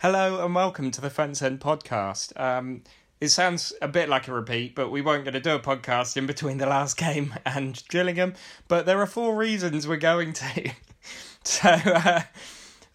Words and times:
Hello 0.00 0.44
and 0.44 0.54
welcome 0.54 0.92
to 0.92 1.00
the 1.00 1.10
Fence 1.10 1.42
End 1.42 1.58
podcast. 1.58 2.38
Um, 2.40 2.84
it 3.20 3.30
sounds 3.30 3.72
a 3.82 3.88
bit 3.88 4.08
like 4.08 4.28
a 4.28 4.32
repeat, 4.32 4.76
but 4.76 4.90
we 4.90 5.02
weren't 5.02 5.24
going 5.24 5.34
to 5.34 5.40
do 5.40 5.56
a 5.56 5.58
podcast 5.58 6.16
in 6.16 6.24
between 6.24 6.58
the 6.58 6.66
last 6.66 6.96
game 6.96 7.34
and 7.44 7.82
Gillingham. 7.88 8.34
But 8.68 8.86
there 8.86 9.00
are 9.00 9.06
four 9.06 9.34
reasons 9.34 9.88
we're 9.88 9.96
going 9.96 10.34
to. 10.34 10.70
so, 11.42 11.68
uh, 11.70 12.20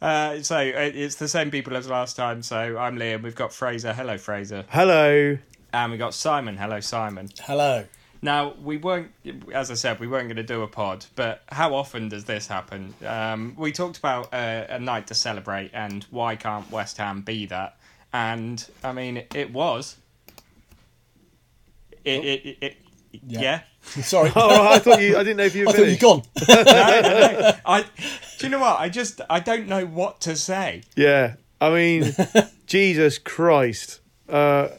uh, 0.01 0.41
so 0.43 0.59
it's 0.59 1.15
the 1.15 1.27
same 1.27 1.51
people 1.51 1.75
as 1.75 1.89
last 1.89 2.15
time. 2.15 2.41
So 2.41 2.77
I'm 2.77 2.95
Liam. 2.95 3.21
We've 3.21 3.35
got 3.35 3.51
Fraser. 3.51 3.91
Hello, 3.91 4.17
Fraser. 4.17 4.63
Hello. 4.69 5.37
And 5.73 5.91
we 5.91 5.97
got 5.97 6.13
Simon. 6.13 6.55
Hello, 6.55 6.79
Simon. 6.79 7.27
Hello. 7.41 7.83
Now 8.23 8.53
we 8.63 8.77
weren't, 8.77 9.11
as 9.53 9.69
I 9.69 9.73
said, 9.73 9.99
we 9.99 10.07
weren't 10.07 10.29
going 10.29 10.37
to 10.37 10.43
do 10.43 10.61
a 10.61 10.67
pod. 10.67 11.05
But 11.15 11.43
how 11.49 11.75
often 11.75 12.07
does 12.07 12.23
this 12.23 12.47
happen? 12.47 12.93
Um, 13.05 13.53
we 13.57 13.73
talked 13.73 13.97
about 13.97 14.33
a, 14.33 14.65
a 14.69 14.79
night 14.79 15.07
to 15.07 15.13
celebrate, 15.13 15.71
and 15.73 16.05
why 16.09 16.37
can't 16.37 16.71
West 16.71 16.97
Ham 16.97 17.21
be 17.21 17.45
that? 17.47 17.77
And 18.13 18.65
I 18.81 18.93
mean, 18.93 19.17
it, 19.17 19.35
it 19.35 19.51
was. 19.51 19.97
It, 22.05 22.23
it, 22.23 22.45
it, 22.45 22.57
it 22.61 22.77
yeah. 23.11 23.41
yeah. 23.41 23.61
Sorry. 24.03 24.31
oh, 24.37 24.69
I 24.69 24.79
thought 24.79 25.01
you. 25.01 25.17
I 25.17 25.23
didn't 25.23 25.37
know 25.37 25.43
if 25.43 25.53
you. 25.53 25.65
Were 25.65 25.71
I 25.71 25.73
thought 25.73 25.87
you 25.87 25.97
gone. 25.97 26.21
no, 26.47 26.63
no, 26.63 27.39
no. 27.41 27.51
I. 27.65 27.81
Do 27.81 28.47
you 28.47 28.49
know 28.49 28.59
what? 28.59 28.79
I 28.79 28.87
just. 28.87 29.19
I 29.29 29.41
don't 29.41 29.67
know 29.67 29.85
what 29.85 30.21
to 30.21 30.37
say. 30.37 30.83
Yeah. 30.95 31.35
I 31.59 31.71
mean, 31.71 32.15
Jesus 32.67 33.17
Christ. 33.17 33.99
Uh, 34.29 34.69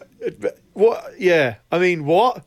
what? 0.73 1.21
Yeah. 1.21 1.57
I 1.71 1.79
mean, 1.79 2.07
what? 2.07 2.43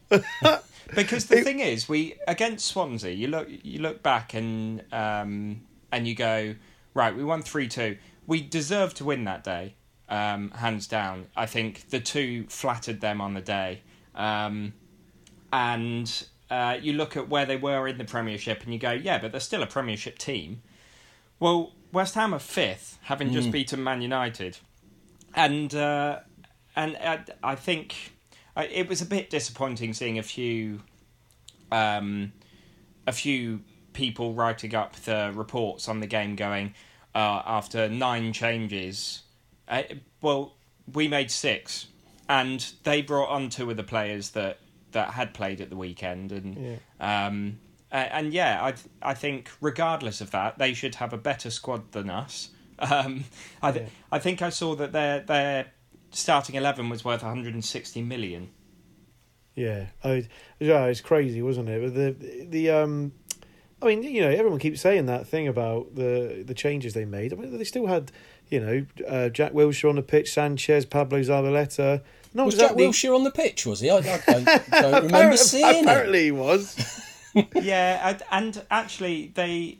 Because 0.96 1.26
the 1.26 1.40
it, 1.40 1.44
thing 1.44 1.60
is, 1.60 1.88
we 1.88 2.16
against 2.28 2.68
Swansea, 2.68 3.12
you 3.12 3.28
look 3.28 3.48
you 3.50 3.80
look 3.80 4.04
back 4.04 4.34
and 4.34 4.84
um, 4.92 5.62
and 5.92 6.08
you 6.08 6.16
go, 6.16 6.56
right, 6.94 7.16
we 7.16 7.24
won 7.24 7.42
three 7.42 7.68
two. 7.68 7.98
We 8.26 8.42
deserved 8.42 8.98
to 8.98 9.06
win 9.06 9.24
that 9.26 9.44
day, 9.44 9.76
um, 10.10 10.52
hands 10.52 10.88
down. 10.88 11.28
I 11.36 11.46
think 11.46 11.90
the 11.90 12.00
two 12.00 12.46
flattered 12.50 13.02
them 13.02 13.22
on 13.22 13.34
the 13.34 13.42
day, 13.42 13.82
um, 14.16 14.74
and 15.52 16.28
uh, 16.50 16.78
you 16.82 16.94
look 16.94 17.16
at 17.18 17.30
where 17.30 17.46
they 17.46 17.58
were 17.58 17.88
in 17.88 17.98
the 17.98 18.06
Premiership, 18.06 18.64
and 18.64 18.74
you 18.74 18.80
go, 18.80 18.92
yeah, 18.92 19.18
but 19.18 19.32
they're 19.32 19.40
still 19.40 19.64
a 19.64 19.68
Premiership 19.68 20.18
team. 20.18 20.62
Well, 21.40 21.74
West 21.92 22.16
Ham 22.16 22.34
are 22.34 22.40
fifth, 22.40 22.98
having 23.04 23.30
mm. 23.30 23.34
just 23.34 23.52
beaten 23.52 23.84
Man 23.84 24.02
United, 24.02 24.58
and 25.34 25.74
uh, 25.74 26.20
and 26.76 26.96
uh, 26.98 27.18
I 27.44 27.56
think 27.56 28.17
it 28.64 28.88
was 28.88 29.02
a 29.02 29.06
bit 29.06 29.30
disappointing 29.30 29.94
seeing 29.94 30.18
a 30.18 30.24
few, 30.24 30.82
um, 31.72 32.32
a 33.06 33.12
few 33.12 33.62
people 33.94 34.34
writing 34.34 34.76
up 34.76 34.96
the 34.98 35.32
reports 35.34 35.88
on 35.88 36.00
the 36.00 36.08
game 36.08 36.36
going 36.36 36.74
uh, 37.16 37.42
after 37.46 37.90
nine 37.90 38.34
changes. 38.34 39.24
Uh, 39.68 39.84
well, 40.22 40.56
we 40.94 41.08
made 41.08 41.32
six, 41.32 41.88
and 42.30 42.74
they 42.84 43.02
brought 43.02 43.30
on 43.30 43.50
two 43.50 43.70
of 43.70 43.78
the 43.78 43.84
players 43.84 44.32
that 44.32 44.60
that 44.92 45.12
had 45.12 45.34
played 45.34 45.60
at 45.62 45.70
the 45.70 45.76
weekend, 45.76 46.32
and 46.32 46.58
yeah. 46.58 47.30
Um, 47.30 47.60
and 47.92 48.34
yeah, 48.34 48.64
I 48.64 48.74
I 49.02 49.14
think 49.14 49.50
regardless 49.62 50.22
of 50.22 50.32
that, 50.32 50.58
they 50.58 50.74
should 50.74 50.96
have 50.96 51.14
a 51.14 51.18
better 51.18 51.50
squad 51.50 51.92
than 51.92 52.10
us. 52.10 52.50
Um, 52.80 53.24
I 53.60 53.72
th- 53.72 53.86
yeah. 53.86 53.90
I 54.12 54.20
think 54.20 54.44
I 54.44 54.50
saw 54.50 54.76
that 54.76 54.92
their 54.92 55.22
their 55.22 55.72
starting 56.18 56.56
eleven 56.56 56.90
was 56.90 57.06
worth 57.06 57.22
160 57.22 58.02
million. 58.02 58.50
Yeah, 59.56 59.88
I, 60.04 60.28
yeah, 60.60 60.86
it's 60.86 61.02
crazy, 61.02 61.42
wasn't 61.42 61.70
it? 61.70 61.82
But 61.82 61.94
the 61.96 62.46
the 62.46 62.70
um, 62.70 63.12
I 63.82 63.86
mean, 63.88 64.04
you 64.04 64.22
know, 64.22 64.30
everyone 64.30 64.60
keeps 64.60 64.82
saying 64.82 65.06
that 65.08 65.28
thing 65.28 65.48
about 65.48 65.96
the 65.96 66.44
the 66.46 66.54
changes 66.54 66.94
they 66.94 67.06
made. 67.06 67.34
I 67.34 67.38
mean, 67.38 67.58
they 67.58 67.64
still 67.64 67.88
had, 67.88 68.12
you 68.50 68.60
know, 68.60 68.86
uh, 69.08 69.30
Jack 69.30 69.54
Wilshere 69.54 69.90
on 69.90 69.96
the 69.96 70.04
pitch, 70.04 70.32
Sanchez, 70.32 70.86
Pablo 70.86 71.22
Zabaleta. 71.22 72.02
Not 72.34 72.46
was 72.46 72.56
exactly... 72.56 72.86
Jack 72.86 72.94
Wilshere 72.94 73.16
on 73.16 73.24
the 73.24 73.32
pitch? 73.32 73.66
Was 73.66 73.80
he? 73.80 73.90
I, 73.90 73.98
I 73.98 74.22
don't, 74.28 74.46
don't 74.72 75.04
remember 75.06 75.38
seeing 75.38 75.76
him. 75.76 75.84
Apparently, 75.86 76.26
he 76.26 76.32
was. 76.32 77.04
yeah, 77.56 78.20
and 78.32 78.64
actually, 78.70 79.32
they, 79.34 79.78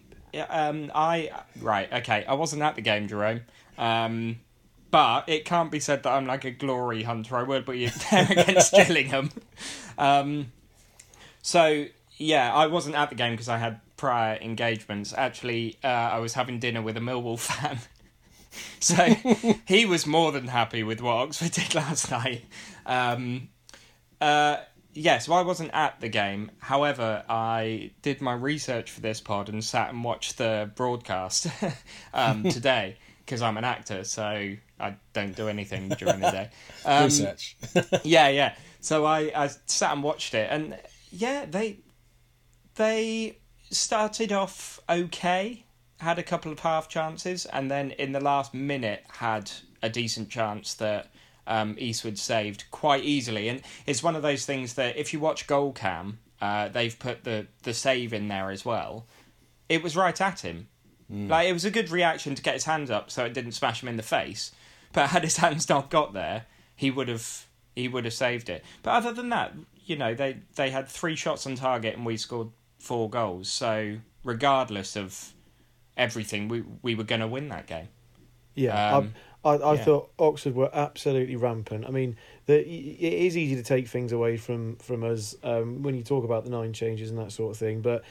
um, 0.50 0.92
I 0.94 1.32
right, 1.60 1.92
okay, 1.94 2.26
I 2.26 2.34
wasn't 2.34 2.62
at 2.62 2.76
the 2.76 2.82
game, 2.82 3.08
Jerome. 3.08 3.42
Um, 3.78 4.40
but 4.92 5.28
it 5.28 5.46
can't 5.46 5.72
be 5.72 5.80
said 5.80 6.04
that 6.04 6.12
I'm 6.12 6.26
like 6.26 6.46
a 6.46 6.52
glory 6.52 7.04
hunter. 7.04 7.36
I 7.36 7.44
would 7.44 7.66
put 7.66 7.78
you 7.78 7.90
there 8.12 8.28
against 8.30 8.74
Gillingham. 8.74 9.32
Um, 9.98 10.52
so 11.42 11.86
yeah, 12.18 12.54
I 12.54 12.68
wasn't 12.68 12.96
at 12.96 13.10
the 13.10 13.16
game 13.16 13.34
because 13.34 13.50
I 13.50 13.58
had 13.58 13.80
prior 13.96 14.38
engagements. 14.42 15.14
Actually, 15.16 15.78
uh, 15.84 15.88
I 15.88 16.20
was 16.20 16.34
having 16.34 16.60
dinner 16.60 16.82
with 16.82 16.98
a 16.98 17.02
Millwall 17.02 17.40
fan. 17.40 17.80
so 18.80 18.96
he 19.68 19.86
was 19.86 20.06
more 20.06 20.32
than 20.32 20.48
happy 20.48 20.84
with 20.84 21.02
what 21.02 21.14
Oxford 21.14 21.52
did 21.52 21.76
last 21.76 22.10
night. 22.12 22.46
Um, 22.86 23.50
uh, 24.22 24.58
yeah, 24.94 25.20
so 25.20 25.34
I 25.34 25.42
wasn't 25.42 25.72
at 25.74 26.00
the 26.02 26.10
game. 26.10 26.50
However, 26.60 27.24
I 27.30 27.92
did 28.02 28.20
my 28.20 28.34
research 28.34 28.90
for 28.90 29.02
this 29.02 29.22
pod 29.22 29.48
and 29.50 29.64
sat 29.64 29.90
and 29.90 30.04
watched 30.04 30.40
the 30.40 30.72
broadcast 30.76 31.48
um, 32.16 32.44
today 32.44 32.98
because 33.20 33.44
I'm 33.44 33.58
an 33.58 33.64
actor. 33.64 34.04
So 34.04 34.56
I 34.80 34.96
don't 35.14 35.36
do 35.36 35.48
anything 35.48 35.90
during 35.98 36.20
the 36.20 36.32
day. 36.32 36.50
Um, 36.86 37.06
Research. 37.06 37.58
yeah, 38.04 38.30
yeah. 38.30 38.56
So 38.80 39.06
I, 39.06 39.32
I 39.36 39.50
sat 39.66 39.94
and 39.94 40.04
watched 40.04 40.34
it, 40.34 40.48
and 40.52 40.78
yeah, 41.12 41.46
they 41.46 41.80
they 42.76 43.38
started 43.70 44.32
off 44.32 44.80
okay, 44.90 45.66
had 46.00 46.20
a 46.20 46.24
couple 46.24 46.52
of 46.52 46.60
half 46.60 46.88
chances, 46.90 47.46
and 47.48 47.70
then 47.70 47.92
in 47.92 48.12
the 48.12 48.20
last 48.20 48.54
minute 48.54 49.04
had 49.10 49.52
a 49.82 49.90
decent 49.90 50.30
chance 50.30 50.74
that 50.76 51.08
um, 51.48 51.76
Eastwood 51.80 52.18
saved 52.20 52.66
quite 52.72 53.04
easily. 53.04 53.48
And 53.50 53.62
it's 53.86 54.04
one 54.04 54.16
of 54.16 54.22
those 54.22 54.46
things 54.46 54.76
that 54.76 54.98
if 54.98 55.14
you 55.14 55.20
watch 55.20 55.48
Goal 55.48 55.72
Cam, 55.72 56.20
uh, 56.42 56.68
they've 56.70 56.98
put 56.98 57.24
the 57.24 57.48
the 57.64 57.74
save 57.74 58.14
in 58.14 58.28
there 58.28 58.52
as 58.52 58.64
well. 58.64 59.06
It 59.70 59.82
was 59.82 59.96
right 59.96 60.20
at 60.20 60.42
him. 60.42 60.68
Mm. 61.12 61.30
Like 61.30 61.48
it 61.48 61.54
was 61.54 61.66
a 61.66 61.72
good 61.72 61.90
reaction 61.90 62.36
to 62.36 62.42
get 62.42 62.54
his 62.54 62.66
hands 62.66 62.92
up 62.92 63.10
so 63.10 63.26
it 63.26 63.34
didn't 63.34 63.54
smash 63.54 63.82
him 63.82 63.90
in 63.90 63.98
the 63.98 64.04
face. 64.04 64.52
But 64.98 65.12
had 65.12 65.24
his 65.24 65.38
hands 65.38 65.70
not 65.70 65.92
got 65.92 66.14
there, 66.14 66.48
he 66.76 66.90
would 66.90 67.08
have 67.08 67.46
he 67.76 67.88
would 67.88 68.06
have 68.06 68.16
saved 68.16 68.50
it. 68.50 68.66
But 68.82 68.96
other 68.96 69.14
than 69.14 69.30
that, 69.30 69.54
you 69.86 69.96
know, 69.96 70.16
they 70.16 70.38
they 70.56 70.72
had 70.72 70.88
three 70.88 71.16
shots 71.16 71.46
on 71.46 71.54
target 71.54 71.96
and 71.96 72.04
we 72.04 72.18
scored 72.18 72.48
four 72.80 73.08
goals. 73.08 73.48
So 73.48 73.98
regardless 74.24 74.96
of 74.96 75.34
everything, 75.96 76.48
we 76.48 76.64
we 76.82 76.96
were 76.96 77.04
going 77.04 77.22
to 77.22 77.28
win 77.28 77.50
that 77.50 77.68
game. 77.68 77.90
Yeah, 78.56 78.96
um, 78.98 79.14
I 79.46 79.50
I, 79.50 79.56
I 79.58 79.74
yeah. 79.76 79.86
thought 79.86 80.10
Oxford 80.18 80.56
were 80.56 80.72
absolutely 80.74 81.36
rampant. 81.36 81.86
I 81.86 81.92
mean, 81.92 82.18
the, 82.48 82.58
it 82.58 83.14
is 83.14 83.38
easy 83.38 83.56
to 83.56 83.62
take 83.62 83.88
things 83.88 84.12
away 84.12 84.36
from 84.36 84.78
from 84.78 85.04
us 85.04 85.36
um, 85.44 85.84
when 85.84 85.94
you 85.94 86.02
talk 86.02 86.24
about 86.24 86.44
the 86.44 86.50
nine 86.50 86.74
changes 86.74 87.12
and 87.12 87.20
that 87.20 87.32
sort 87.32 87.52
of 87.52 87.58
thing, 87.58 87.82
but 87.82 88.04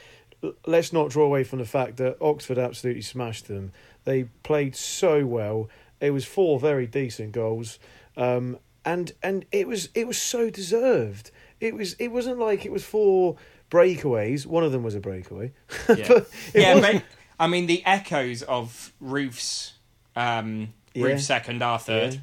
let's 0.65 0.93
not 0.93 1.09
draw 1.09 1.25
away 1.25 1.43
from 1.43 1.59
the 1.59 1.65
fact 1.65 1.97
that 1.97 2.17
Oxford 2.21 2.57
absolutely 2.57 3.01
smashed 3.01 3.49
them. 3.49 3.71
They 4.05 4.25
played 4.43 4.75
so 4.75 5.25
well. 5.25 5.69
It 5.99 6.11
was 6.11 6.25
four 6.25 6.59
very 6.59 6.87
decent 6.87 7.31
goals, 7.31 7.79
um, 8.15 8.57
and 8.85 9.11
and 9.23 9.45
it 9.51 9.67
was 9.67 9.89
it 9.95 10.07
was 10.07 10.17
so 10.17 10.49
deserved. 10.49 11.31
It 11.59 11.73
was 11.73 11.93
it 11.93 12.09
wasn't 12.09 12.39
like 12.39 12.65
it 12.65 12.71
was 12.71 12.83
four 12.83 13.37
breakaways. 13.69 14.45
One 14.45 14.63
of 14.63 14.71
them 14.71 14.83
was 14.83 14.95
a 14.95 14.99
breakaway. 14.99 15.53
Yeah, 15.89 16.19
yeah 16.53 17.01
I 17.39 17.47
mean 17.47 17.67
the 17.67 17.85
echoes 17.85 18.41
of 18.43 18.93
Roofe's 18.99 19.73
um, 20.15 20.73
yeah. 20.93 21.05
Roofe's 21.05 21.25
second, 21.25 21.61
our 21.61 21.79
third 21.79 22.21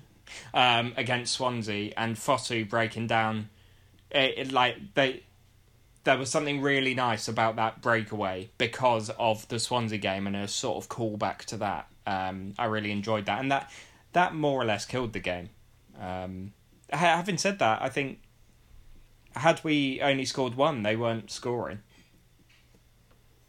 yeah. 0.52 0.78
um, 0.78 0.92
against 0.96 1.34
Swansea, 1.34 1.92
and 1.96 2.16
Fosu 2.16 2.68
breaking 2.68 3.06
down. 3.06 3.48
It, 4.10 4.34
it, 4.38 4.52
like 4.52 4.76
they 4.94 5.22
there 6.04 6.18
was 6.18 6.30
something 6.30 6.60
really 6.60 6.94
nice 6.94 7.28
about 7.28 7.56
that 7.56 7.80
breakaway 7.80 8.50
because 8.58 9.10
of 9.10 9.46
the 9.48 9.58
Swansea 9.58 9.98
game 9.98 10.26
and 10.26 10.36
a 10.36 10.46
sort 10.48 10.76
of 10.76 10.88
callback 10.88 11.38
to 11.46 11.56
that. 11.58 11.88
Um, 12.06 12.54
I 12.58 12.66
really 12.66 12.90
enjoyed 12.90 13.26
that, 13.26 13.40
and 13.40 13.50
that 13.50 13.70
that 14.12 14.34
more 14.34 14.60
or 14.60 14.64
less 14.64 14.84
killed 14.84 15.12
the 15.12 15.20
game. 15.20 15.50
Um, 15.98 16.52
having 16.90 17.38
said 17.38 17.58
that, 17.60 17.82
I 17.82 17.88
think 17.88 18.20
had 19.34 19.62
we 19.64 20.00
only 20.00 20.24
scored 20.24 20.54
one, 20.54 20.82
they 20.82 20.96
weren't 20.96 21.30
scoring. 21.30 21.80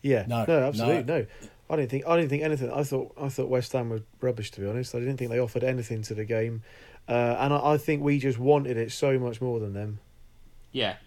Yeah, 0.01 0.25
no, 0.27 0.45
no 0.47 0.59
absolutely 0.67 1.03
no. 1.03 1.19
no. 1.19 1.25
I 1.69 1.75
didn't 1.77 1.89
think 1.89 2.07
I 2.07 2.15
didn't 2.15 2.29
think 2.29 2.43
anything. 2.43 2.71
I 2.71 2.83
thought 2.83 3.13
I 3.19 3.29
thought 3.29 3.49
West 3.49 3.71
Ham 3.73 3.89
were 3.89 4.03
rubbish 4.21 4.51
to 4.51 4.61
be 4.61 4.67
honest. 4.67 4.93
I 4.93 4.99
didn't 4.99 5.17
think 5.17 5.31
they 5.31 5.39
offered 5.39 5.63
anything 5.63 6.01
to 6.03 6.13
the 6.13 6.25
game, 6.25 6.61
uh, 7.07 7.37
and 7.39 7.53
I, 7.53 7.73
I 7.73 7.77
think 7.77 8.03
we 8.03 8.19
just 8.19 8.37
wanted 8.37 8.77
it 8.77 8.91
so 8.91 9.17
much 9.17 9.41
more 9.41 9.59
than 9.59 9.73
them. 9.73 9.99
Yeah, 10.71 10.97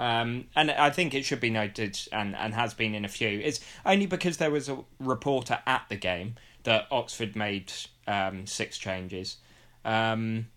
um, 0.00 0.46
and 0.56 0.70
I 0.70 0.88
think 0.88 1.12
it 1.12 1.26
should 1.26 1.40
be 1.40 1.50
noted, 1.50 2.00
and, 2.10 2.34
and 2.34 2.54
has 2.54 2.72
been 2.72 2.94
in 2.94 3.04
a 3.04 3.08
few, 3.08 3.28
it's 3.28 3.60
only 3.84 4.06
because 4.06 4.38
there 4.38 4.50
was 4.50 4.70
a 4.70 4.78
reporter 4.98 5.58
at 5.66 5.84
the 5.90 5.96
game 5.96 6.36
that 6.64 6.86
Oxford 6.90 7.36
made 7.36 7.72
um, 8.06 8.46
six 8.46 8.78
changes. 8.78 9.36
Um, 9.84 10.48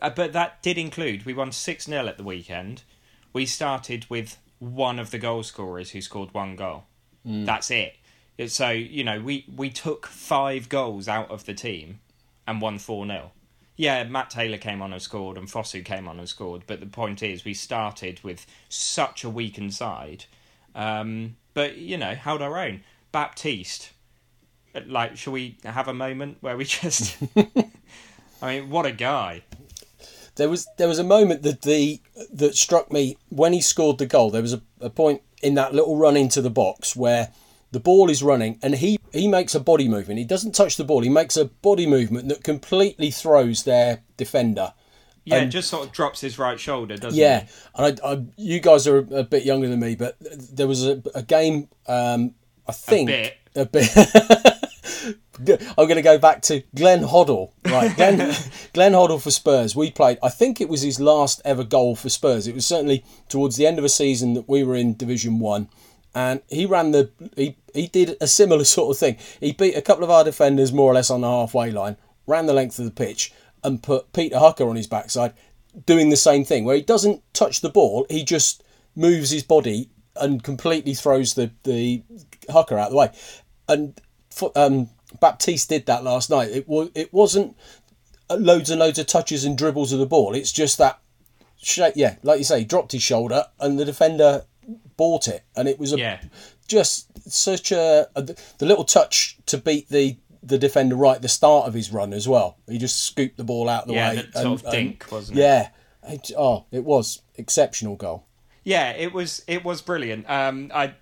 uh, 0.00 0.10
but 0.10 0.32
that 0.32 0.62
did 0.62 0.78
include, 0.78 1.24
we 1.24 1.34
won 1.34 1.52
6 1.52 1.84
0 1.84 2.06
at 2.06 2.18
the 2.18 2.24
weekend. 2.24 2.82
We 3.32 3.46
started 3.46 4.06
with 4.10 4.38
one 4.58 4.98
of 4.98 5.10
the 5.10 5.18
goal 5.18 5.42
scorers 5.42 5.90
who 5.90 6.00
scored 6.00 6.32
one 6.32 6.56
goal. 6.56 6.84
Mm. 7.26 7.46
That's 7.46 7.70
it. 7.70 7.96
So, 8.46 8.70
you 8.70 9.04
know, 9.04 9.20
we, 9.20 9.46
we 9.54 9.70
took 9.70 10.06
five 10.06 10.68
goals 10.68 11.08
out 11.08 11.30
of 11.30 11.44
the 11.44 11.54
team 11.54 12.00
and 12.46 12.60
won 12.60 12.78
4 12.78 13.06
0. 13.06 13.32
Yeah, 13.76 14.04
Matt 14.04 14.30
Taylor 14.30 14.58
came 14.58 14.82
on 14.82 14.92
and 14.92 15.02
scored, 15.02 15.36
and 15.36 15.48
Fosu 15.48 15.84
came 15.84 16.06
on 16.06 16.18
and 16.18 16.28
scored. 16.28 16.62
But 16.66 16.80
the 16.80 16.86
point 16.86 17.22
is, 17.22 17.44
we 17.44 17.54
started 17.54 18.22
with 18.22 18.46
such 18.68 19.24
a 19.24 19.30
weakened 19.30 19.74
side. 19.74 20.26
Um, 20.76 21.36
but, 21.54 21.76
you 21.76 21.96
know, 21.96 22.14
held 22.14 22.40
our 22.40 22.58
own. 22.58 22.84
Baptiste, 23.10 23.90
like, 24.86 25.16
shall 25.16 25.32
we 25.32 25.58
have 25.64 25.88
a 25.88 25.94
moment 25.94 26.38
where 26.40 26.56
we 26.56 26.64
just. 26.82 27.16
I 28.42 28.60
mean, 28.60 28.70
what 28.70 28.86
a 28.86 28.92
guy. 28.92 29.42
There 30.36 30.48
was 30.48 30.66
there 30.78 30.88
was 30.88 30.98
a 30.98 31.04
moment 31.04 31.42
that 31.42 31.62
the 31.62 32.00
that 32.32 32.56
struck 32.56 32.90
me 32.92 33.16
when 33.28 33.52
he 33.52 33.60
scored 33.60 33.98
the 33.98 34.06
goal. 34.06 34.30
There 34.30 34.42
was 34.42 34.52
a, 34.52 34.62
a 34.80 34.90
point 34.90 35.22
in 35.42 35.54
that 35.54 35.72
little 35.74 35.96
run 35.96 36.16
into 36.16 36.42
the 36.42 36.50
box 36.50 36.96
where 36.96 37.30
the 37.70 37.78
ball 37.80 38.10
is 38.10 38.22
running 38.22 38.58
and 38.62 38.74
he 38.74 38.98
he 39.12 39.28
makes 39.28 39.54
a 39.54 39.60
body 39.60 39.86
movement. 39.88 40.18
He 40.18 40.24
doesn't 40.24 40.52
touch 40.54 40.76
the 40.76 40.84
ball. 40.84 41.02
He 41.02 41.08
makes 41.08 41.36
a 41.36 41.44
body 41.44 41.86
movement 41.86 42.28
that 42.28 42.42
completely 42.42 43.12
throws 43.12 43.62
their 43.62 44.02
defender. 44.16 44.74
Yeah, 45.24 45.36
And- 45.36 45.52
just 45.52 45.70
sort 45.70 45.86
of 45.86 45.92
drops 45.92 46.20
his 46.20 46.38
right 46.38 46.58
shoulder, 46.60 46.96
doesn't 46.96 47.18
Yeah, 47.18 47.44
he? 47.44 47.46
and 47.76 48.00
I, 48.04 48.12
I, 48.12 48.24
you 48.36 48.60
guys 48.60 48.86
are 48.88 48.98
a, 48.98 49.20
a 49.20 49.24
bit 49.24 49.44
younger 49.44 49.68
than 49.68 49.80
me, 49.80 49.94
but 49.94 50.16
there 50.20 50.66
was 50.66 50.84
a, 50.84 51.00
a 51.14 51.22
game. 51.22 51.68
Um, 51.86 52.34
I 52.68 52.72
think 52.72 53.06
bit. 53.08 53.36
a 53.54 53.66
bit. 53.66 53.88
I'm 55.38 55.86
going 55.86 55.96
to 55.96 56.02
go 56.02 56.18
back 56.18 56.42
to 56.42 56.62
Glenn 56.74 57.02
Hoddle. 57.02 57.50
Right, 57.64 57.94
Glenn, 57.96 58.18
Glenn 58.72 58.92
Hoddle 58.92 59.20
for 59.20 59.30
Spurs. 59.30 59.74
We 59.74 59.90
played. 59.90 60.18
I 60.22 60.28
think 60.28 60.60
it 60.60 60.68
was 60.68 60.82
his 60.82 61.00
last 61.00 61.40
ever 61.44 61.64
goal 61.64 61.96
for 61.96 62.08
Spurs. 62.08 62.46
It 62.46 62.54
was 62.54 62.66
certainly 62.66 63.04
towards 63.28 63.56
the 63.56 63.66
end 63.66 63.78
of 63.78 63.84
a 63.84 63.88
season 63.88 64.34
that 64.34 64.48
we 64.48 64.62
were 64.62 64.76
in 64.76 64.96
Division 64.96 65.38
One, 65.38 65.68
and 66.14 66.42
he 66.48 66.66
ran 66.66 66.92
the. 66.92 67.10
He 67.36 67.56
he 67.72 67.86
did 67.88 68.16
a 68.20 68.26
similar 68.26 68.64
sort 68.76 68.94
of 68.94 68.98
thing. 68.98 69.16
He 69.40 69.52
beat 69.52 69.76
a 69.76 69.82
couple 69.82 70.04
of 70.04 70.10
our 70.10 70.24
defenders 70.24 70.72
more 70.72 70.90
or 70.90 70.94
less 70.94 71.10
on 71.10 71.22
the 71.22 71.28
halfway 71.28 71.70
line, 71.70 71.96
ran 72.26 72.46
the 72.46 72.52
length 72.52 72.78
of 72.78 72.84
the 72.84 72.90
pitch, 72.90 73.32
and 73.62 73.82
put 73.82 74.12
Peter 74.12 74.36
Hucker 74.36 74.68
on 74.68 74.76
his 74.76 74.86
backside, 74.86 75.34
doing 75.86 76.10
the 76.10 76.16
same 76.16 76.44
thing 76.44 76.64
where 76.64 76.76
he 76.76 76.82
doesn't 76.82 77.22
touch 77.32 77.60
the 77.60 77.70
ball. 77.70 78.06
He 78.08 78.24
just 78.24 78.62
moves 78.94 79.30
his 79.30 79.42
body 79.42 79.90
and 80.16 80.42
completely 80.44 80.94
throws 80.94 81.34
the 81.34 81.50
the 81.64 82.02
Hucker 82.48 82.78
out 82.78 82.86
of 82.86 82.92
the 82.92 82.98
way. 82.98 83.10
And 83.68 84.00
um, 84.56 84.90
Baptiste 85.20 85.68
did 85.68 85.86
that 85.86 86.04
last 86.04 86.30
night. 86.30 86.50
It 86.50 86.68
was 86.68 86.90
it 86.94 87.12
wasn't 87.12 87.56
loads 88.30 88.70
and 88.70 88.80
loads 88.80 88.98
of 88.98 89.06
touches 89.06 89.44
and 89.44 89.56
dribbles 89.56 89.92
of 89.92 89.98
the 89.98 90.06
ball. 90.06 90.34
It's 90.34 90.52
just 90.52 90.78
that, 90.78 90.98
yeah, 91.94 92.16
like 92.22 92.38
you 92.38 92.44
say, 92.44 92.60
he 92.60 92.64
dropped 92.64 92.92
his 92.92 93.02
shoulder 93.02 93.44
and 93.60 93.78
the 93.78 93.84
defender 93.84 94.44
bought 94.96 95.28
it, 95.28 95.42
and 95.56 95.68
it 95.68 95.78
was 95.78 95.92
a, 95.92 95.98
Yeah. 95.98 96.20
just 96.66 97.30
such 97.30 97.70
a, 97.72 98.08
a 98.16 98.22
the 98.22 98.36
little 98.66 98.84
touch 98.84 99.38
to 99.46 99.58
beat 99.58 99.88
the 99.88 100.16
the 100.42 100.58
defender 100.58 100.94
right 100.94 101.16
at 101.16 101.22
the 101.22 101.28
start 101.28 101.66
of 101.66 101.72
his 101.74 101.90
run 101.90 102.12
as 102.12 102.28
well. 102.28 102.58
He 102.68 102.76
just 102.76 103.02
scooped 103.04 103.38
the 103.38 103.44
ball 103.44 103.68
out 103.68 103.82
of 103.82 103.88
the 103.88 103.94
Yeah, 103.94 104.10
way. 104.10 104.16
that 104.16 104.34
sort 104.34 104.62
of 104.62 104.70
dink, 104.70 105.06
wasn't 105.10 105.38
it? 105.38 105.42
Yeah. 105.42 105.68
It, 106.06 106.32
oh, 106.36 106.66
it 106.70 106.84
was 106.84 107.22
exceptional 107.36 107.96
goal. 107.96 108.26
Yeah, 108.62 108.90
it 108.90 109.14
was 109.14 109.42
it 109.46 109.64
was 109.64 109.80
brilliant. 109.80 110.28
Um, 110.28 110.70
I 110.74 110.94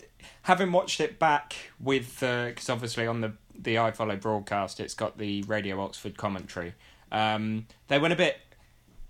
having 0.43 0.70
watched 0.73 1.00
it 1.00 1.19
back 1.19 1.55
with 1.81 2.20
because 2.20 2.69
obviously 2.70 3.06
on 3.06 3.20
the 3.20 3.32
the 3.58 3.76
iFollow 3.76 4.20
broadcast, 4.20 4.81
it's 4.81 4.94
got 4.94 5.19
the 5.19 5.43
Radio 5.43 5.81
Oxford 5.81 6.16
commentary. 6.16 6.75
Um, 7.10 7.66
they 7.88 7.99
went 7.99 8.12
a 8.14 8.16
bit, 8.16 8.38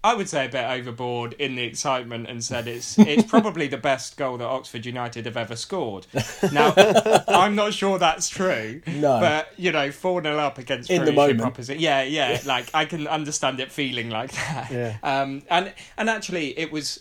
I 0.05 0.15
would 0.15 0.29
say, 0.29 0.47
a 0.47 0.49
bit 0.49 0.65
overboard 0.65 1.35
in 1.35 1.55
the 1.55 1.63
excitement 1.63 2.29
and 2.29 2.43
said 2.43 2.67
it's 2.67 2.99
it's 2.99 3.23
probably 3.23 3.69
the 3.69 3.77
best 3.79 4.17
goal 4.17 4.39
that 4.39 4.45
Oxford 4.47 4.85
United 4.85 5.25
have 5.27 5.37
ever 5.37 5.55
scored. 5.57 6.07
Now, 6.53 6.75
I'm 7.29 7.55
not 7.55 7.73
sure 7.75 7.99
that's 7.99 8.29
true. 8.29 8.83
No. 8.87 9.21
but 9.21 9.53
you 9.57 9.71
know, 9.71 9.93
four 9.93 10.23
0 10.23 10.37
up 10.39 10.59
against 10.59 10.91
In 10.91 11.05
the 11.05 11.13
moment. 11.13 11.41
opposi- 11.41 11.79
Yeah, 11.79 12.03
yeah, 12.03 12.41
like 12.45 12.71
I 12.75 12.85
can 12.85 13.07
understand 13.07 13.61
it 13.61 13.71
feeling 13.71 14.11
like 14.11 14.33
that. 14.33 14.71
Yeah. 14.73 14.97
Um, 15.03 15.43
and 15.49 15.73
and 15.97 16.11
actually, 16.11 16.59
it 16.59 16.73
was 16.73 17.01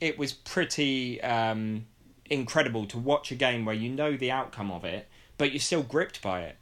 it 0.00 0.16
was 0.18 0.32
pretty 0.32 1.20
um, 1.22 1.86
incredible 2.26 2.86
to 2.86 2.98
watch 2.98 3.32
a 3.32 3.34
game 3.34 3.64
where 3.64 3.74
you 3.74 3.88
know 3.88 4.16
the 4.16 4.30
outcome 4.30 4.70
of 4.70 4.84
it, 4.84 5.08
but 5.38 5.52
you're 5.52 5.60
still 5.60 5.82
gripped 5.82 6.22
by 6.22 6.42
it. 6.42 6.56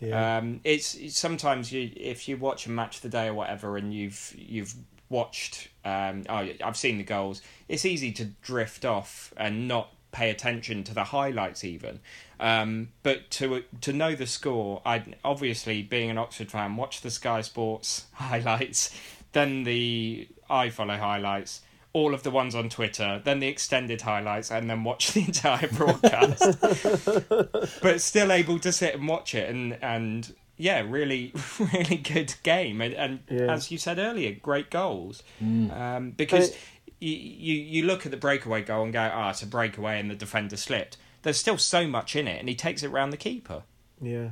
Yeah. 0.00 0.38
Um, 0.38 0.60
it's, 0.64 0.94
it's 0.94 1.18
sometimes 1.18 1.72
you 1.72 1.90
if 1.96 2.28
you 2.28 2.36
watch 2.36 2.66
a 2.66 2.70
match 2.70 2.96
of 2.96 3.02
the 3.02 3.08
day 3.08 3.28
or 3.28 3.34
whatever, 3.34 3.76
and 3.76 3.94
you've 3.94 4.34
you've 4.36 4.74
watched. 5.08 5.68
Um, 5.84 6.24
oh, 6.28 6.48
I've 6.62 6.76
seen 6.76 6.98
the 6.98 7.04
goals. 7.04 7.42
It's 7.68 7.84
easy 7.84 8.12
to 8.12 8.24
drift 8.42 8.84
off 8.84 9.32
and 9.36 9.68
not 9.68 9.90
pay 10.12 10.30
attention 10.30 10.82
to 10.84 10.94
the 10.94 11.04
highlights 11.04 11.64
even. 11.64 12.00
Um, 12.40 12.88
but 13.02 13.30
to 13.32 13.64
to 13.82 13.92
know 13.92 14.14
the 14.14 14.26
score, 14.26 14.82
I 14.84 15.02
obviously 15.24 15.82
being 15.82 16.10
an 16.10 16.18
Oxford 16.18 16.50
fan, 16.50 16.76
watch 16.76 17.00
the 17.00 17.10
Sky 17.10 17.40
Sports 17.40 18.06
highlights, 18.12 18.98
then 19.32 19.64
the 19.64 20.28
iFollow 20.50 20.98
highlights. 20.98 21.62
All 21.98 22.12
of 22.14 22.22
the 22.22 22.30
ones 22.30 22.54
on 22.54 22.68
Twitter, 22.68 23.22
then 23.24 23.38
the 23.40 23.46
extended 23.46 24.02
highlights, 24.02 24.50
and 24.50 24.68
then 24.68 24.84
watch 24.84 25.12
the 25.14 25.20
entire 25.20 25.68
broadcast. 25.68 26.42
But 27.82 28.00
still 28.00 28.30
able 28.32 28.58
to 28.60 28.70
sit 28.72 28.94
and 28.94 29.08
watch 29.08 29.34
it 29.34 29.48
and 29.48 29.78
and 29.82 30.34
yeah 30.58 30.80
really 30.86 31.32
really 31.72 31.96
good 31.96 32.34
game. 32.42 32.80
And, 32.80 32.94
and 32.94 33.20
Yeah. 33.30 33.52
as 33.52 33.70
you 33.70 33.78
said 33.78 33.98
earlier 33.98 34.32
great 34.50 34.70
goals. 34.70 35.22
Um, 35.40 36.12
because 36.16 36.50
But- 36.50 36.58
you, 37.00 37.14
you 37.16 37.54
you 37.74 37.82
look 37.84 38.04
at 38.06 38.10
the 38.12 38.16
breakaway 38.18 38.62
goal 38.62 38.84
and 38.84 38.92
go 38.92 39.10
ah 39.12 39.30
it's 39.30 39.42
a 39.42 39.46
breakaway 39.46 39.98
and 40.00 40.10
the 40.10 40.14
defender 40.14 40.56
slipped. 40.56 40.96
There's 41.22 41.38
still 41.38 41.58
so 41.58 41.86
much 41.86 42.14
in 42.16 42.26
it 42.28 42.38
and 42.40 42.48
he 42.48 42.54
takes 42.54 42.82
it 42.82 42.88
round 42.88 43.12
the 43.12 43.16
keeper. 43.28 43.62
Yeah. 44.00 44.30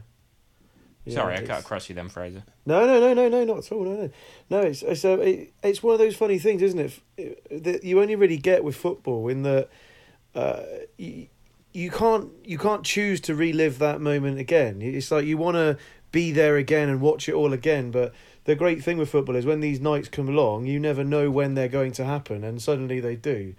Yeah, 1.05 1.15
sorry 1.17 1.35
I 1.37 1.43
cut 1.43 1.61
across 1.61 1.89
you 1.89 1.95
then 1.95 2.09
Fraser 2.09 2.43
No, 2.65 2.87
no, 2.87 2.99
no, 3.01 3.13
no, 3.13 3.29
no, 3.29 3.45
not 3.45 3.59
at 3.59 3.73
all. 3.73 3.85
No, 3.85 3.95
no, 3.95 4.11
no. 4.51 4.61
It's 4.61 4.83
it's 4.83 5.05
uh, 5.05 5.19
it, 5.19 5.53
it's 5.63 5.83
one 5.83 5.93
of 5.93 5.99
those 5.99 6.17
funny 6.17 6.39
things, 6.39 6.63
isn't 6.63 6.79
it? 6.79 7.01
f- 7.19 7.63
That 7.63 7.85
you 7.85 8.01
only 8.01 8.17
really 8.17 8.39
get 8.39 8.65
with 8.65 8.75
football 8.77 9.29
in 9.29 9.43
that 9.43 9.69
uh, 10.35 10.63
you, 10.97 11.27
you 11.73 11.91
can't 11.91 12.31
you 12.45 12.59
can't 12.59 12.85
choose 12.85 13.21
to 13.23 13.35
relive 13.35 13.79
that 13.81 14.01
moment 14.01 14.39
again. 14.39 14.81
It's 14.81 15.11
like 15.11 15.27
you 15.27 15.37
want 15.37 15.57
to 15.57 15.77
be 16.13 16.33
there 16.33 16.57
again 16.57 16.89
and 16.89 17.01
watch 17.01 17.29
it 17.29 17.35
all 17.35 17.53
again. 17.53 17.91
But 17.91 18.15
the 18.45 18.55
great 18.55 18.83
thing 18.83 18.99
with 18.99 19.11
football 19.11 19.37
is 19.37 19.45
when 19.47 19.61
these 19.61 19.81
nights 19.81 20.09
come 20.09 20.29
along, 20.29 20.67
you 20.67 20.79
never 20.81 21.03
know 21.05 21.31
when 21.31 21.55
they're 21.55 21.69
going 21.69 21.93
to 21.93 22.05
happen, 22.05 22.45
and 22.45 22.63
suddenly 22.63 23.01
they 23.01 23.17
do. 23.17 23.55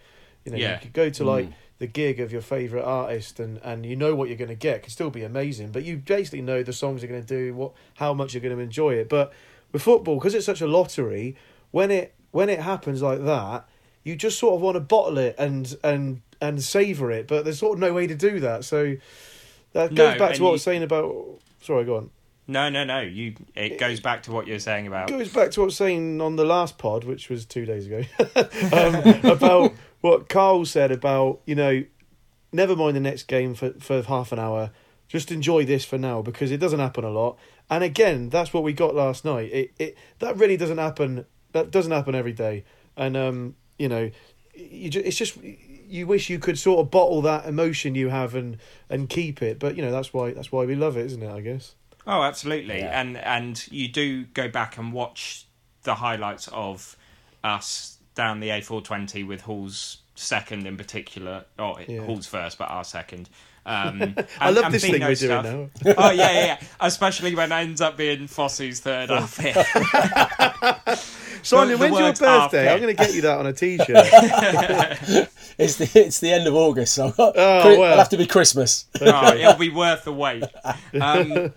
You 0.46 0.52
know, 0.52 0.58
Yeah. 0.58 0.74
you 0.76 0.80
could 0.82 0.94
go 0.94 1.10
to 1.10 1.24
like 1.24 1.50
the 1.78 1.88
gig 1.88 2.20
of 2.20 2.32
your 2.32 2.42
favorite 2.42 2.84
artist 2.84 3.40
and 3.40 3.60
and 3.64 3.86
you 3.86 3.96
know 3.96 4.16
what 4.16 4.30
you're 4.30 4.38
going 4.38 4.50
to 4.50 4.56
get. 4.56 4.78
It 4.78 4.84
can 4.84 4.92
still 4.92 5.10
be 5.10 5.24
amazing, 5.24 5.72
but 5.72 5.84
you 5.84 5.98
basically 5.98 6.42
know 6.42 6.64
the 6.64 6.74
songs 6.74 7.02
you're 7.02 7.12
going 7.12 7.24
to 7.24 7.28
do, 7.28 7.54
what 7.54 7.74
how 7.96 8.14
much 8.14 8.34
you're 8.34 8.42
going 8.42 8.56
to 8.56 8.64
enjoy 8.64 8.94
it. 8.94 9.10
But 9.10 9.34
with 9.72 9.82
football, 9.82 10.16
because 10.16 10.34
it's 10.34 10.46
such 10.46 10.62
a 10.62 10.68
lottery, 10.68 11.36
when 11.72 11.92
it 11.92 12.14
when 12.32 12.50
it 12.50 12.60
happens 12.60 13.02
like 13.02 13.24
that, 13.26 13.68
you 14.04 14.16
just 14.16 14.40
sort 14.40 14.56
of 14.56 14.62
want 14.62 14.76
to 14.76 14.82
bottle 14.82 15.18
it 15.18 15.36
and 15.38 15.76
and 15.84 16.22
and 16.42 16.64
savor 16.64 17.12
it. 17.12 17.28
But 17.28 17.44
there's 17.44 17.60
sort 17.60 17.74
of 17.74 17.80
no 17.80 17.94
way 17.94 18.08
to 18.08 18.16
do 18.16 18.40
that. 18.42 18.64
So 18.66 18.96
that 19.74 19.92
No, 19.92 20.12
goes 20.12 20.20
back 20.20 20.36
to 20.36 20.44
what 20.44 20.50
I 20.50 20.54
was 20.54 20.64
saying 20.64 20.84
about. 20.84 21.40
Sorry, 21.62 21.84
go 21.84 21.98
on. 21.98 22.10
No 22.48 22.70
no 22.70 22.84
no 22.84 23.02
you 23.02 23.36
it 23.56 23.80
goes 23.80 24.00
back 24.00 24.24
to 24.24 24.32
what 24.32 24.46
you're 24.46 24.60
saying 24.60 24.86
about 24.86 25.10
It 25.10 25.18
goes 25.18 25.34
back 25.34 25.52
to 25.52 25.62
what 25.62 25.66
I 25.66 25.68
was 25.68 25.78
saying 25.78 26.22
on 26.22 26.36
the 26.36 26.46
last 26.46 26.78
pod, 26.78 27.04
which 27.04 27.30
was 27.30 27.46
two 27.46 27.66
days 27.66 27.88
ago, 27.88 28.04
um, 28.72 29.32
about 29.32 29.74
what 30.02 30.30
Karl 30.30 30.66
said 30.66 30.92
about 30.92 31.42
you 31.46 31.56
know, 31.56 31.84
never 32.52 32.76
mind 32.76 32.96
the 32.96 33.02
next 33.02 33.24
game 33.24 33.56
for 33.56 33.72
for 33.80 34.02
half 34.04 34.32
an 34.32 34.40
hour, 34.40 34.72
just 35.08 35.32
enjoy 35.32 35.66
this 35.66 35.86
for 35.86 35.98
now 35.98 36.22
because 36.22 36.52
it 36.52 36.58
doesn't 36.58 36.80
happen 36.80 37.04
a 37.04 37.10
lot. 37.10 37.38
And 37.70 37.84
again, 37.84 38.30
that's 38.30 38.54
what 38.54 38.64
we 38.64 38.74
got 38.74 38.94
last 38.94 39.26
night. 39.26 39.52
It 39.52 39.72
it 39.80 39.98
that 40.20 40.38
really 40.38 40.58
doesn't 40.58 40.78
happen. 40.78 41.26
That 41.54 41.72
doesn't 41.72 41.92
happen 41.92 42.16
every 42.16 42.34
day. 42.34 42.64
And 42.96 43.18
um, 43.18 43.56
you 43.80 43.90
know, 43.90 44.12
you 44.54 44.90
just, 44.90 45.06
it's 45.06 45.18
just 45.18 45.38
you 45.88 46.08
wish 46.08 46.30
you 46.30 46.40
could 46.40 46.58
sort 46.58 46.80
of 46.80 46.92
bottle 46.92 47.22
that 47.24 47.46
emotion 47.46 47.96
you 47.96 48.10
have 48.10 48.36
and 48.36 48.58
and 48.90 49.10
keep 49.10 49.42
it. 49.42 49.60
But 49.60 49.76
you 49.76 49.82
know, 49.82 49.92
that's 49.92 50.14
why 50.14 50.32
that's 50.32 50.52
why 50.52 50.66
we 50.66 50.76
love 50.76 50.98
it, 50.98 51.06
isn't 51.08 51.24
it? 51.24 51.32
I 51.32 51.42
guess. 51.42 51.76
Oh, 52.08 52.22
absolutely. 52.24 52.80
Yeah. 52.80 53.00
And 53.00 53.18
and 53.18 53.68
you 53.72 53.88
do 53.88 54.26
go 54.26 54.48
back 54.48 54.78
and 54.78 54.94
watch 54.94 55.46
the 55.84 55.96
highlights 55.96 56.48
of 56.52 56.96
us 57.44 57.98
down 58.16 58.40
the 58.40 58.50
A420 58.50 59.28
with 59.28 59.42
Hall's 59.42 59.98
second 60.16 60.66
in 60.68 60.78
particular. 60.78 61.46
Oh, 61.60 61.78
Yeah. 61.88 62.06
Hall's 62.06 62.26
first, 62.28 62.58
but 62.58 62.70
our 62.70 62.84
second. 62.84 63.30
Um, 63.68 64.02
I 64.40 64.48
and- 64.50 64.56
love 64.56 64.72
this 64.72 64.84
thing 64.84 65.02
we're 65.02 65.16
stuff. 65.16 65.44
doing 65.44 65.72
now. 65.84 65.94
oh 65.98 66.12
yeah, 66.12 66.32
yeah, 66.32 66.46
yeah. 66.46 66.60
Especially 66.80 67.34
when 67.36 67.52
it 67.52 67.56
ends 67.56 67.82
up 67.82 67.98
being 67.98 68.28
Fosu's 68.28 68.80
third 68.80 69.10
here. 69.40 69.66
Simon, 71.46 71.80
when's 71.80 71.98
your 71.98 72.14
birthday? 72.14 72.66
fit. 72.66 72.72
I'm 72.72 72.82
going 72.82 72.96
to 72.96 73.04
get 73.04 73.14
you 73.14 73.22
that 73.22 73.38
on 73.40 73.46
a 73.48 73.54
t-shirt. 73.54 75.30
It's 75.58 75.78
the 75.78 75.90
it's 75.96 76.20
the 76.20 76.32
end 76.34 76.48
of 76.48 76.54
August, 76.54 76.94
so 76.96 77.14
Oh, 77.18 77.72
it'll 77.72 77.98
have 77.98 78.10
to 78.10 78.18
be 78.18 78.26
Christmas. 78.26 78.88
oh, 79.00 79.34
it'll 79.36 79.54
be 79.54 79.70
worth 79.70 80.04
the 80.04 80.12
wait. 80.12 80.44
Um, 81.00 81.54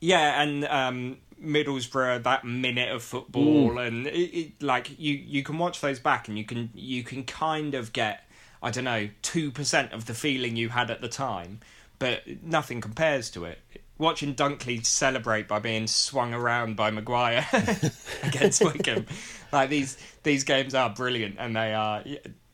yeah, 0.00 0.42
and 0.42 0.64
um, 0.64 1.18
Middlesbrough, 1.40 2.24
that 2.24 2.44
minute 2.44 2.90
of 2.90 3.04
football, 3.04 3.78
and 3.78 4.08
it, 4.08 4.10
it, 4.36 4.62
like 4.62 4.98
you, 4.98 5.14
you 5.14 5.44
can 5.44 5.58
watch 5.58 5.80
those 5.80 6.00
back, 6.00 6.26
and 6.26 6.36
you 6.36 6.44
can 6.44 6.70
you 6.74 7.04
can 7.04 7.22
kind 7.22 7.74
of 7.74 7.92
get 7.92 8.28
I 8.62 8.70
don't 8.72 8.84
know 8.84 9.08
two 9.22 9.52
percent 9.52 9.92
of 9.92 10.06
the 10.06 10.14
feeling 10.14 10.56
you 10.56 10.70
had 10.70 10.90
at 10.90 11.00
the 11.00 11.08
time, 11.08 11.60
but 12.00 12.22
nothing 12.42 12.80
compares 12.80 13.30
to 13.30 13.44
it. 13.44 13.60
Watching 14.04 14.34
Dunkley 14.34 14.84
celebrate 14.84 15.48
by 15.48 15.60
being 15.60 15.86
swung 15.86 16.34
around 16.34 16.76
by 16.76 16.90
Maguire 16.90 17.46
against 18.22 18.62
Wycombe. 18.62 19.06
Like 19.50 19.70
these 19.70 19.96
these 20.24 20.44
games 20.44 20.74
are 20.74 20.90
brilliant, 20.90 21.36
and 21.38 21.56
they 21.56 21.72
are 21.72 22.04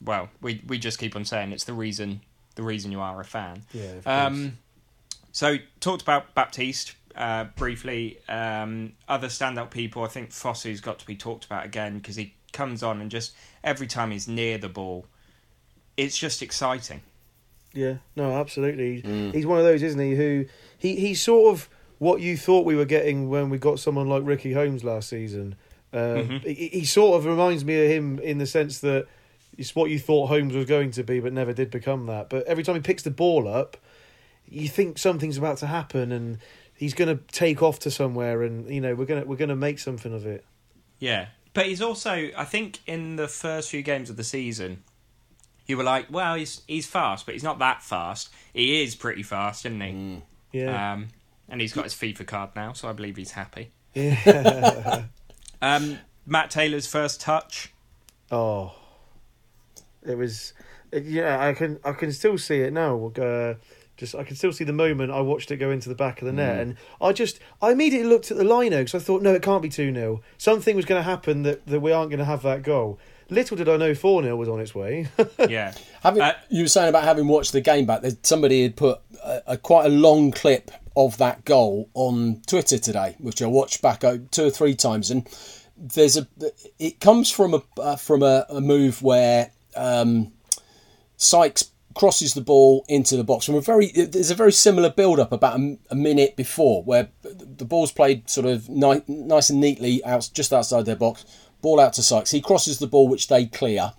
well. 0.01 0.29
We 0.41 0.63
we 0.69 0.79
just 0.79 1.01
keep 1.01 1.17
on 1.17 1.25
saying 1.25 1.51
it's 1.51 1.65
the 1.65 1.73
reason 1.73 2.21
the 2.55 2.63
reason 2.63 2.93
you 2.93 3.01
are 3.01 3.21
a 3.21 3.25
fan. 3.25 3.65
Yeah. 3.73 3.95
Um, 4.07 4.59
so 5.33 5.57
talked 5.81 6.03
about 6.03 6.35
Baptiste 6.37 6.95
uh, 7.17 7.47
briefly. 7.57 8.19
Um, 8.29 8.93
other 9.09 9.27
standout 9.27 9.71
people, 9.71 10.05
I 10.05 10.09
think 10.09 10.31
Fosu's 10.31 10.81
got 10.81 11.01
to 11.01 11.07
be 11.07 11.17
talked 11.17 11.45
about 11.45 11.65
again 11.65 11.99
because 11.99 12.15
he 12.15 12.35
comes 12.53 12.85
on 12.85 13.01
and 13.01 13.11
just 13.11 13.35
every 13.65 13.89
time 13.89 14.13
he's 14.13 14.29
near 14.29 14.57
the 14.57 14.69
ball, 14.69 15.07
it's 15.97 16.17
just 16.17 16.43
exciting. 16.43 17.03
Yeah, 17.73 17.97
no, 18.17 18.33
absolutely. 18.33 19.01
He's 19.33 19.47
one 19.47 19.59
of 19.59 19.65
those, 19.65 19.83
isn't 19.83 20.01
he? 20.01 20.15
Who 20.15 20.47
he 20.77 20.97
he's 20.97 21.23
sort 21.23 21.55
of 21.55 21.69
what 21.99 22.21
you 22.21 22.37
thought 22.37 22.65
we 22.65 22.75
were 22.75 22.85
getting 22.85 23.29
when 23.29 23.51
we 23.51 23.59
got 23.59 23.79
someone 23.79 24.09
like 24.09 24.23
Ricky 24.25 24.53
Holmes 24.53 24.83
last 24.83 25.09
season. 25.09 25.55
Um, 25.93 26.41
he, 26.45 26.69
he 26.73 26.85
sort 26.85 27.19
of 27.19 27.27
reminds 27.27 27.65
me 27.65 27.85
of 27.85 27.91
him 27.91 28.19
in 28.21 28.39
the 28.39 28.47
sense 28.47 28.79
that 28.81 29.07
it's 29.59 29.75
what 29.75 29.91
you 29.91 29.99
thought 29.99 30.29
Holmes 30.29 30.55
was 30.55 30.65
going 30.65 30.93
to 30.93 31.03
be, 31.03 31.21
but 31.21 31.33
never 31.33 31.53
did 31.53 31.71
become 31.71 32.07
that. 32.07 32.31
But 32.31 32.47
every 32.47 32.65
time 32.65 32.77
he 32.77 32.81
picks 32.81 33.03
the 33.03 33.11
ball 33.11 33.47
up, 33.47 33.77
you 34.49 34.69
think 34.69 34.99
something's 34.99 35.37
about 35.37 35.59
to 35.59 35.67
happen, 35.67 36.13
and 36.13 36.39
he's 36.75 36.95
going 36.95 37.15
to 37.15 37.23
take 37.33 37.63
off 37.63 37.79
to 37.81 37.91
somewhere, 37.91 38.43
and 38.43 38.69
you 38.73 38.81
know 38.81 38.95
we're 38.95 39.05
gonna 39.05 39.25
we're 39.25 39.37
gonna 39.37 39.57
make 39.57 39.79
something 39.79 40.15
of 40.15 40.27
it. 40.27 40.45
Yeah, 40.99 41.27
but 41.53 41.67
he's 41.67 41.83
also, 41.83 42.31
I 42.37 42.45
think, 42.45 42.79
in 42.87 43.17
the 43.17 43.29
first 43.29 43.71
few 43.71 43.83
games 43.83 44.09
of 44.11 44.17
the 44.17 44.25
season, 44.25 44.83
you 45.71 45.77
were 45.79 45.85
like, 45.85 46.07
well, 46.11 46.35
he's 46.35 46.61
he's 46.69 46.87
fast, 46.87 47.25
but 47.25 47.33
he's 47.35 47.43
not 47.43 47.59
that 47.61 47.83
fast. 47.83 48.29
He 48.53 48.83
is 48.83 48.95
pretty 48.95 49.23
fast, 49.23 49.65
isn't 49.65 49.81
he? 49.81 50.23
Yeah, 50.53 50.93
Um, 50.93 51.09
and 51.49 51.61
he's 51.61 51.73
got 51.73 51.85
his 51.85 51.95
FIFA 51.95 52.27
card 52.27 52.51
now, 52.55 52.73
so 52.75 52.89
I 52.89 52.93
believe 52.93 53.17
he's 53.17 53.33
happy. 53.33 53.71
yeah. 53.95 55.05
Um, 55.63 55.99
Matt 56.27 56.51
Taylor's 56.51 56.87
first 56.87 57.21
touch. 57.21 57.73
Oh, 58.31 58.73
it 60.07 60.17
was. 60.17 60.55
Yeah, 60.93 61.39
I 61.47 61.53
can 61.53 61.79
I 61.85 61.93
can 61.93 62.13
still 62.13 62.39
see 62.39 62.61
it 62.61 62.73
now. 62.73 63.13
Uh, 63.15 63.55
just 63.99 64.15
I 64.15 64.25
can 64.25 64.37
still 64.37 64.53
see 64.53 64.65
the 64.65 64.73
moment 64.73 65.13
I 65.13 65.21
watched 65.21 65.51
it 65.51 65.59
go 65.59 65.71
into 65.71 65.91
the 65.91 65.95
back 65.95 66.23
of 66.23 66.27
the 66.27 66.33
net, 66.33 66.61
and 66.61 66.77
I 66.99 67.13
just 67.13 67.41
I 67.61 67.73
immediately 67.73 68.09
looked 68.09 68.31
at 68.31 68.39
the 68.39 68.45
lino 68.45 68.79
because 68.79 68.95
I 68.95 68.99
thought, 69.05 69.21
no, 69.23 69.35
it 69.35 69.43
can't 69.43 69.61
be 69.63 69.69
two 69.69 69.93
0 69.93 70.23
Something 70.39 70.77
was 70.77 70.87
going 70.87 70.99
to 70.99 71.03
happen 71.09 71.43
that, 71.43 71.67
that 71.67 71.81
we 71.81 71.93
aren't 71.93 72.09
going 72.11 72.21
to 72.21 72.25
have 72.25 72.43
that 72.43 72.63
goal. 72.63 72.99
Little 73.31 73.57
did 73.57 73.69
I 73.69 73.77
know 73.77 73.95
four 73.95 74.23
0 74.23 74.37
was 74.37 74.49
on 74.49 74.61
its 74.61 74.75
way. 74.75 75.07
Yeah. 75.49 75.73
Having, 76.03 76.23
Uh, 76.23 76.33
you 76.49 76.65
were 76.65 76.69
saying 76.69 76.89
about 76.89 77.05
having 77.05 77.29
watched 77.29 77.53
the 77.53 77.61
game 77.61 77.87
back. 77.87 78.03
Somebody 78.23 78.63
had 78.63 78.77
put 78.77 78.99
a, 79.25 79.43
a 79.49 79.57
quite 79.57 79.87
a 79.87 79.89
long 79.89 80.33
clip 80.33 80.71
of 80.97 81.17
that 81.19 81.45
goal 81.45 81.89
on 81.95 82.43
Twitter 82.47 82.79
today, 82.79 83.17
which 83.21 83.41
I 83.41 83.47
watched 83.47 83.81
back 83.83 84.03
uh, 84.05 84.19
two 84.31 84.47
or 84.47 84.51
three 84.51 84.75
times, 84.75 85.11
and 85.11 85.29
there's 85.77 86.17
a. 86.17 86.27
It 86.79 87.01
comes 87.01 87.31
from 87.31 87.55
a 87.55 87.63
uh, 87.81 87.97
from 87.97 88.23
a, 88.23 88.45
a 88.49 88.61
move 88.61 89.03
where 89.03 89.51
um, 89.77 90.33
Sykes 91.17 91.71
crosses 91.95 92.35
the 92.35 92.41
ball 92.41 92.85
into 92.89 93.17
the 93.17 93.25
box 93.25 93.47
from 93.47 93.55
a 93.55 93.61
very. 93.61 93.93
There's 93.93 94.31
a 94.31 94.35
very 94.35 94.53
similar 94.53 94.91
build 94.91 95.21
up 95.21 95.33
about 95.33 95.59
a, 95.59 95.79
a 95.91 95.95
minute 95.95 96.37
before 96.37 96.83
where 96.83 97.09
the 97.23 97.65
ball's 97.65 97.93
played 97.93 98.29
sort 98.29 98.47
of 98.47 98.69
ni- 98.69 99.03
nice 99.07 99.51
and 99.51 99.61
neatly 99.61 100.05
out 100.05 100.29
just 100.35 100.53
outside 100.53 100.85
their 100.87 100.97
box. 100.97 101.25
Ball 101.63 101.81
out 101.81 101.93
to 101.95 102.03
Sykes. 102.03 102.31
He 102.31 102.41
crosses 102.41 102.79
the 102.79 102.87
ball, 102.87 103.09
which 103.09 103.29
they 103.29 103.47
clear 103.47 103.93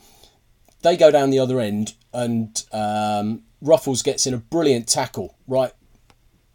they 0.81 0.97
go 0.97 1.11
down 1.11 1.29
the 1.29 1.39
other 1.39 1.59
end, 1.59 1.93
and 2.13 2.63
um, 2.71 3.43
Ruffels 3.63 4.03
gets 4.03 4.25
in 4.25 4.33
a 4.33 4.37
brilliant 4.37 4.87
tackle, 4.87 5.35
right? 5.47 5.71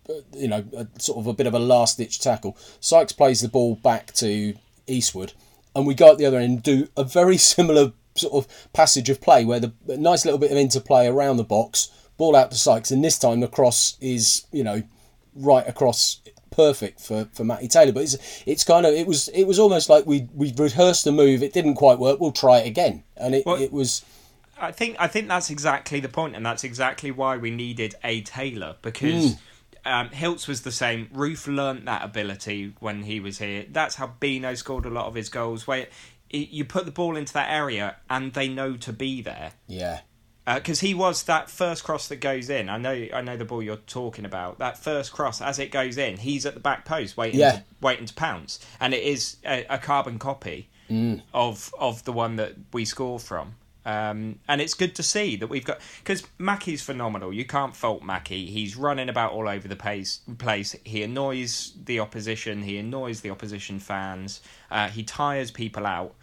uh, 0.09 0.15
You 0.35 0.49
know, 0.49 0.65
a, 0.77 0.87
sort 0.99 1.19
of 1.19 1.27
a 1.27 1.33
bit 1.33 1.47
of 1.47 1.55
a 1.55 1.59
last 1.59 1.99
ditch 1.99 2.21
tackle. 2.21 2.57
Sykes 2.81 3.13
plays 3.13 3.41
the 3.41 3.49
ball 3.49 3.77
back 3.77 4.13
to 4.15 4.55
Eastwood, 4.87 5.33
and 5.75 5.87
we 5.87 5.95
go 5.95 6.13
at 6.13 6.19
the 6.19 6.27
other 6.27 6.39
end 6.39 6.63
do 6.63 6.89
a 6.97 7.05
very 7.05 7.37
similar 7.55 7.93
sort 8.15 8.33
of 8.33 8.73
passage 8.73 9.11
of 9.11 9.21
play 9.21 9.45
where 9.45 9.61
the 9.61 9.73
nice 9.87 10.25
little 10.25 10.39
bit 10.39 10.51
of 10.51 10.57
interplay 10.57 11.07
around 11.07 11.37
the 11.37 11.45
box, 11.45 11.91
ball 12.17 12.35
out 12.35 12.51
to 12.51 12.57
Sykes, 12.57 12.91
and 12.91 13.05
this 13.05 13.19
time 13.19 13.41
the 13.41 13.49
cross 13.49 13.97
is, 14.01 14.47
you 14.53 14.65
know, 14.65 14.83
right 15.35 15.69
across 15.69 16.21
perfect 16.57 17.01
for, 17.01 17.29
for 17.33 17.45
Matty 17.45 17.69
Taylor. 17.69 17.93
But 17.93 18.05
it's 18.05 18.43
it's 18.47 18.65
kind 18.65 18.87
of 18.87 18.95
it 18.95 19.07
was 19.07 19.29
it 19.29 19.45
was 19.45 19.59
almost 19.59 19.89
like 19.89 20.07
we 20.07 20.29
we 20.35 20.53
rehearsed 20.57 21.05
the 21.05 21.13
move. 21.13 21.43
It 21.43 21.53
didn't 21.53 21.75
quite 21.75 21.99
work. 21.99 22.19
We'll 22.19 22.33
try 22.33 22.59
it 22.59 22.67
again, 22.67 23.05
and 23.17 23.35
it, 23.35 23.47
Well- 23.47 23.61
it 23.61 23.73
was 23.73 24.05
I 24.59 24.73
think 24.73 24.97
I 24.99 25.07
think 25.07 25.29
that's 25.29 25.51
exactly 25.51 26.01
the 26.01 26.09
point, 26.09 26.35
and 26.35 26.45
that's 26.45 26.65
exactly 26.65 27.11
why 27.11 27.37
we 27.37 27.51
needed 27.51 27.95
a 28.03 28.23
Taylor 28.23 28.77
because 28.81 29.37
um, 29.85 30.09
Hiltz 30.09 30.49
was 30.49 30.63
the 30.63 30.73
same. 30.73 31.09
Roofe 31.15 31.47
learnt 31.55 31.85
that 31.85 32.03
ability 32.03 32.75
when 32.81 33.03
he 33.03 33.21
was 33.21 33.39
here. 33.39 33.67
That's 33.71 33.97
how 33.97 34.15
Bino 34.19 34.55
scored 34.55 34.87
a 34.87 34.91
lot 34.91 35.07
of 35.07 35.15
his 35.15 35.29
goals. 35.29 35.67
Where 35.67 35.89
you 36.31 36.65
put 36.65 36.87
the 36.87 36.91
ball 36.91 37.17
into 37.17 37.33
that 37.35 37.51
area 37.51 37.97
and 38.11 38.33
they 38.33 38.49
know 38.49 38.77
to 38.77 38.93
be 38.93 39.23
there. 39.23 39.53
yeah 39.69 40.01
Because 40.47 40.79
he 40.81 40.95
was 40.95 41.25
that 41.25 41.51
first 41.51 41.83
cross 41.83 42.07
that 42.09 42.17
goes 42.21 42.49
in. 42.51 42.69
I 42.69 42.79
know, 42.79 43.09
I 43.13 43.21
know 43.21 43.37
the 43.37 43.45
ball 43.45 43.63
you're 43.63 43.77
talking 43.77 44.25
about. 44.25 44.59
That 44.61 44.79
first 44.79 45.13
cross, 45.13 45.41
as 45.43 45.59
it 45.59 45.73
goes 45.73 45.99
in, 45.99 46.19
he's 46.19 46.47
at 46.47 46.55
the 46.55 46.61
back 46.61 46.85
post 46.85 47.17
waiting, 47.17 47.41
Yeah. 47.41 47.51
to, 47.53 47.65
waiting 47.81 48.07
to 48.07 48.15
pounce, 48.15 48.61
and 48.79 48.95
it 48.95 49.03
is 49.03 49.37
a, 49.45 49.67
a 49.69 49.79
carbon 49.79 50.19
copy 50.21 50.69
of 51.35 51.75
of 51.79 52.05
the 52.05 52.13
one 52.13 52.37
that 52.37 52.55
we 52.73 52.85
score 52.85 53.19
from. 53.19 53.57
Um, 53.85 54.41
and 54.49 54.61
it's 54.61 54.75
good 54.75 54.95
to 54.97 55.03
see 55.05 55.37
that 55.37 55.47
we've 55.49 55.65
got 55.65 55.81
because 55.99 56.25
Mackie's 56.39 56.83
phenomenal. 56.83 57.33
You 57.33 57.45
can't 57.45 57.75
fault 57.75 58.03
Mackey. 58.05 58.47
He's 58.47 58.77
running 58.77 59.09
about 59.09 59.33
all 59.33 59.49
over 59.49 59.67
the 59.69 59.77
place. 59.77 60.21
Place 60.39 60.75
he 60.85 61.03
annoys 61.05 61.73
the 61.85 61.99
opposition. 62.01 62.63
He 62.63 62.79
annoys 62.79 63.21
the 63.21 63.31
opposition 63.31 63.79
fans. 63.81 64.41
Uh, 64.71 64.89
he 64.89 65.03
tires 65.03 65.51
people 65.51 65.87
out 65.87 66.15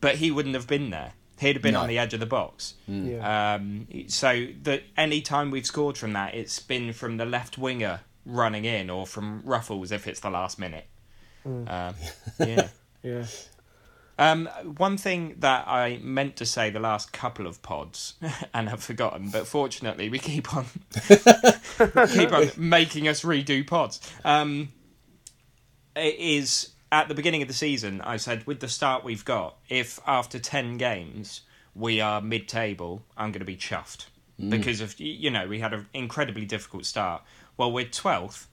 but 0.00 0.16
he 0.16 0.30
wouldn't 0.30 0.54
have 0.54 0.66
been 0.66 0.88
there. 0.90 1.12
He'd 1.40 1.56
have 1.56 1.62
been 1.62 1.72
No. 1.74 1.80
on 1.80 1.88
the 1.88 1.98
edge 1.98 2.12
of 2.14 2.20
the 2.20 2.26
box. 2.26 2.74
Yeah. 2.86 3.54
Um, 3.54 3.86
so 4.08 4.48
that 4.62 4.82
any 4.96 5.22
time 5.22 5.50
we've 5.50 5.64
scored 5.66 5.96
from 5.96 6.12
that, 6.12 6.34
it's 6.34 6.58
been 6.60 6.92
from 6.92 7.16
the 7.16 7.24
left 7.24 7.56
winger 7.56 8.00
running 8.26 8.66
in, 8.66 8.90
or 8.90 9.06
from 9.06 9.42
Ruffels 9.42 9.90
if 9.90 10.06
it's 10.06 10.20
the 10.20 10.28
last 10.30 10.58
minute. 10.58 10.86
Um, 11.46 11.64
yeah. 12.38 12.68
yeah. 13.02 13.24
Um, 14.18 14.48
one 14.76 14.98
thing 14.98 15.36
that 15.38 15.66
I 15.66 15.98
meant 16.02 16.36
to 16.36 16.44
say 16.44 16.68
the 16.68 16.78
last 16.78 17.10
couple 17.10 17.46
of 17.46 17.62
pods 17.62 18.14
and 18.54 18.68
have 18.68 18.82
forgotten, 18.82 19.30
but 19.30 19.46
fortunately 19.46 20.10
we 20.10 20.18
keep 20.18 20.54
on 20.54 20.66
keep 21.08 22.30
on 22.32 22.50
making 22.58 23.08
us 23.08 23.22
redo 23.22 23.66
pods. 23.66 23.98
Um, 24.26 24.72
it 25.96 26.16
is 26.18 26.68
at 26.92 27.08
the 27.08 27.14
beginning 27.14 27.42
of 27.42 27.48
the 27.48 27.54
season. 27.54 28.00
I 28.00 28.16
said 28.16 28.46
with 28.46 28.60
the 28.60 28.68
start 28.68 29.04
we've 29.04 29.24
got, 29.24 29.56
if 29.68 30.00
after 30.06 30.38
ten 30.38 30.76
games 30.76 31.42
we 31.74 32.00
are 32.00 32.20
mid-table, 32.20 33.02
I'm 33.16 33.30
going 33.30 33.40
to 33.40 33.46
be 33.46 33.56
chuffed 33.56 34.06
because 34.48 34.80
of 34.80 34.98
you 34.98 35.30
know 35.30 35.46
we 35.46 35.60
had 35.60 35.74
an 35.74 35.86
incredibly 35.92 36.46
difficult 36.46 36.86
start. 36.86 37.22
Well, 37.56 37.72
we're 37.72 37.84
twelfth, 37.84 38.48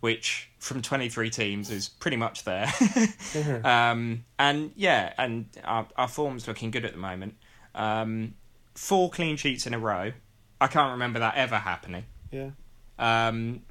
which 0.00 0.50
from 0.58 0.82
23 0.82 1.30
teams 1.30 1.70
is 1.70 1.88
pretty 1.88 2.16
much 2.16 2.44
there. 2.44 2.70
um, 3.64 4.24
and 4.38 4.72
yeah, 4.76 5.12
and 5.16 5.46
our, 5.64 5.86
our 5.96 6.08
form's 6.08 6.46
looking 6.46 6.70
good 6.70 6.84
at 6.84 6.92
the 6.92 6.98
moment. 6.98 7.36
Um, 7.74 8.34
four 8.74 9.10
clean 9.10 9.36
sheets 9.36 9.66
in 9.66 9.74
a 9.74 9.78
row. 9.78 10.12
I 10.60 10.66
can't 10.66 10.92
remember 10.92 11.20
that 11.20 11.36
ever 11.36 11.56
happening. 11.56 12.04
Yeah. 12.30 12.50
Um, 12.98 13.62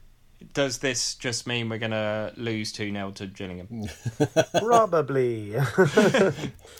does 0.53 0.79
this 0.79 1.15
just 1.15 1.47
mean 1.47 1.69
we're 1.69 1.77
going 1.79 1.91
to 1.91 2.33
lose 2.37 2.71
2 2.71 2.91
0 2.91 3.11
to 3.11 3.27
Gillingham? 3.27 3.89
Probably. 4.59 5.55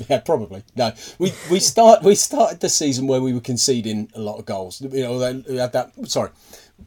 Yeah, 0.08 0.20
probably. 0.20 0.63
No, 0.75 0.94
we 1.18 1.34
we 1.51 1.60
start 1.60 2.04
we 2.04 2.16
started 2.16 2.62
the 2.62 2.70
season 2.70 3.06
where 3.08 3.22
we 3.22 3.34
were 3.34 3.42
conceding 3.42 4.10
a 4.16 4.22
lot 4.22 4.39
of 4.39 4.46
goals. 4.46 4.80
You 4.80 5.04
know, 5.04 5.20
then 5.20 5.44
we 5.48 5.58
had 5.58 5.74
that. 5.74 5.92
Sorry, 6.10 6.30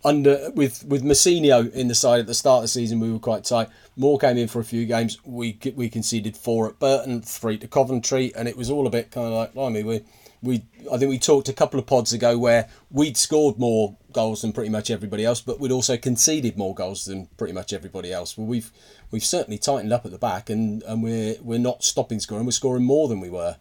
under 0.04 0.50
with 0.54 0.84
with 0.84 1.02
Mousinho 1.02 1.70
in 1.72 1.88
the 1.88 1.94
side 1.94 2.20
at 2.20 2.26
the 2.26 2.34
start 2.34 2.58
of 2.58 2.62
the 2.62 2.68
season, 2.68 3.00
we 3.00 3.12
were 3.12 3.18
quite 3.18 3.44
tight. 3.44 3.68
Moore 3.96 4.18
came 4.18 4.38
in 4.38 4.48
for 4.48 4.60
a 4.60 4.64
few 4.64 4.86
games. 4.86 5.18
We 5.24 5.58
we 5.76 5.88
conceded 5.88 6.36
four 6.36 6.68
at 6.68 6.78
Burton, 6.78 7.20
three 7.20 7.58
to 7.58 7.68
Coventry, 7.68 8.32
and 8.34 8.48
it 8.48 8.56
was 8.56 8.70
all 8.70 8.86
a 8.86 8.90
bit 8.90 9.10
kind 9.10 9.26
of 9.26 9.32
like, 9.34 9.56
I 9.56 9.68
mean, 9.68 9.86
we 9.86 10.02
we 10.42 10.64
I 10.92 10.98
think 10.98 11.08
we 11.10 11.18
talked 11.18 11.48
a 11.48 11.52
couple 11.52 11.78
of 11.78 11.86
pods 11.86 12.12
ago 12.12 12.36
where 12.36 12.68
we'd 12.90 13.16
scored 13.16 13.58
more 13.58 13.96
goals 14.12 14.42
than 14.42 14.52
pretty 14.52 14.70
much 14.70 14.90
everybody 14.90 15.24
else, 15.24 15.40
but 15.40 15.60
we'd 15.60 15.70
also 15.72 15.96
conceded 15.96 16.58
more 16.58 16.74
goals 16.74 17.04
than 17.04 17.26
pretty 17.36 17.52
much 17.54 17.72
everybody 17.72 18.12
else. 18.12 18.36
Well, 18.36 18.46
we've 18.46 18.70
we've 19.10 19.24
certainly 19.24 19.58
tightened 19.58 19.92
up 19.92 20.04
at 20.04 20.10
the 20.10 20.18
back, 20.18 20.50
and, 20.50 20.82
and 20.82 21.02
we're 21.02 21.36
we're 21.40 21.58
not 21.58 21.84
stopping 21.84 22.18
scoring. 22.20 22.44
We're 22.44 22.50
scoring 22.52 22.84
more 22.84 23.08
than 23.08 23.20
we 23.20 23.30
were. 23.30 23.56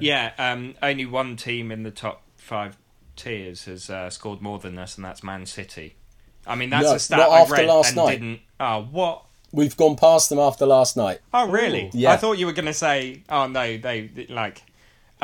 Yeah, 0.00 0.32
um, 0.38 0.76
only 0.82 1.04
one 1.04 1.36
team 1.36 1.70
in 1.70 1.82
the 1.82 1.90
top 1.90 2.22
five 2.38 2.78
tiers 3.16 3.66
has 3.66 3.90
uh, 3.90 4.08
scored 4.08 4.40
more 4.40 4.58
than 4.58 4.78
us, 4.78 4.96
and 4.96 5.04
that's 5.04 5.22
Man 5.22 5.44
City. 5.44 5.96
I 6.46 6.54
mean, 6.54 6.70
that's 6.70 6.84
No, 6.86 6.94
a 6.94 6.98
stat 6.98 7.18
not 7.18 7.30
I 7.30 7.40
after 7.40 7.52
read 7.54 7.66
last 7.66 7.88
and 7.88 7.96
night. 7.96 8.12
didn't. 8.12 8.40
Oh, 8.60 8.82
what? 8.90 9.24
We've 9.52 9.76
gone 9.76 9.96
past 9.96 10.30
them 10.30 10.38
after 10.38 10.64
last 10.66 10.96
night. 10.96 11.20
Oh, 11.32 11.48
really? 11.48 11.90
Yeah. 11.92 12.12
I 12.12 12.16
thought 12.16 12.38
you 12.38 12.46
were 12.46 12.52
going 12.52 12.64
to 12.66 12.72
say, 12.74 13.22
oh 13.28 13.46
no, 13.46 13.76
they 13.76 14.26
like. 14.28 14.62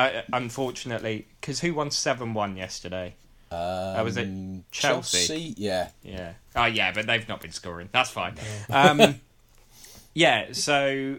Uh, 0.00 0.22
unfortunately, 0.32 1.26
because 1.40 1.60
who 1.60 1.74
won 1.74 1.90
seven 1.90 2.34
one 2.34 2.56
yesterday? 2.56 3.14
Uh, 3.50 4.00
was 4.04 4.16
it 4.16 4.26
Um, 4.28 4.64
Chelsea? 4.70 5.54
Yeah. 5.56 5.90
Yeah. 6.02 6.34
Oh, 6.54 6.66
yeah, 6.66 6.92
but 6.92 7.06
they've 7.06 7.28
not 7.28 7.40
been 7.40 7.50
scoring. 7.52 7.88
That's 7.92 8.10
fine. 8.10 8.34
Um, 8.70 9.20
yeah, 10.14 10.52
so 10.52 11.16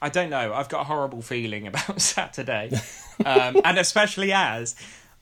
I 0.00 0.08
don't 0.08 0.30
know. 0.30 0.54
I've 0.54 0.68
got 0.68 0.82
a 0.82 0.84
horrible 0.84 1.22
feeling 1.22 1.66
about 1.72 2.00
Saturday. 2.00 2.70
Um, 3.24 3.60
and 3.64 3.78
especially 3.78 4.32
as 4.32 4.76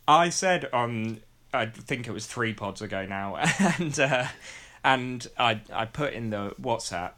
I 0.07 0.29
said 0.29 0.69
on, 0.73 1.21
I 1.53 1.67
think 1.67 2.07
it 2.07 2.13
was 2.13 2.27
three 2.27 2.53
pods 2.53 2.83
ago 2.83 3.07
now, 3.07 3.37
and 3.59 3.99
uh, 3.99 4.27
and 4.85 5.27
I, 5.39 5.63
I 5.73 5.87
put 5.87 6.13
in 6.13 6.31
the 6.31 6.55
WhatsApp 6.61 7.15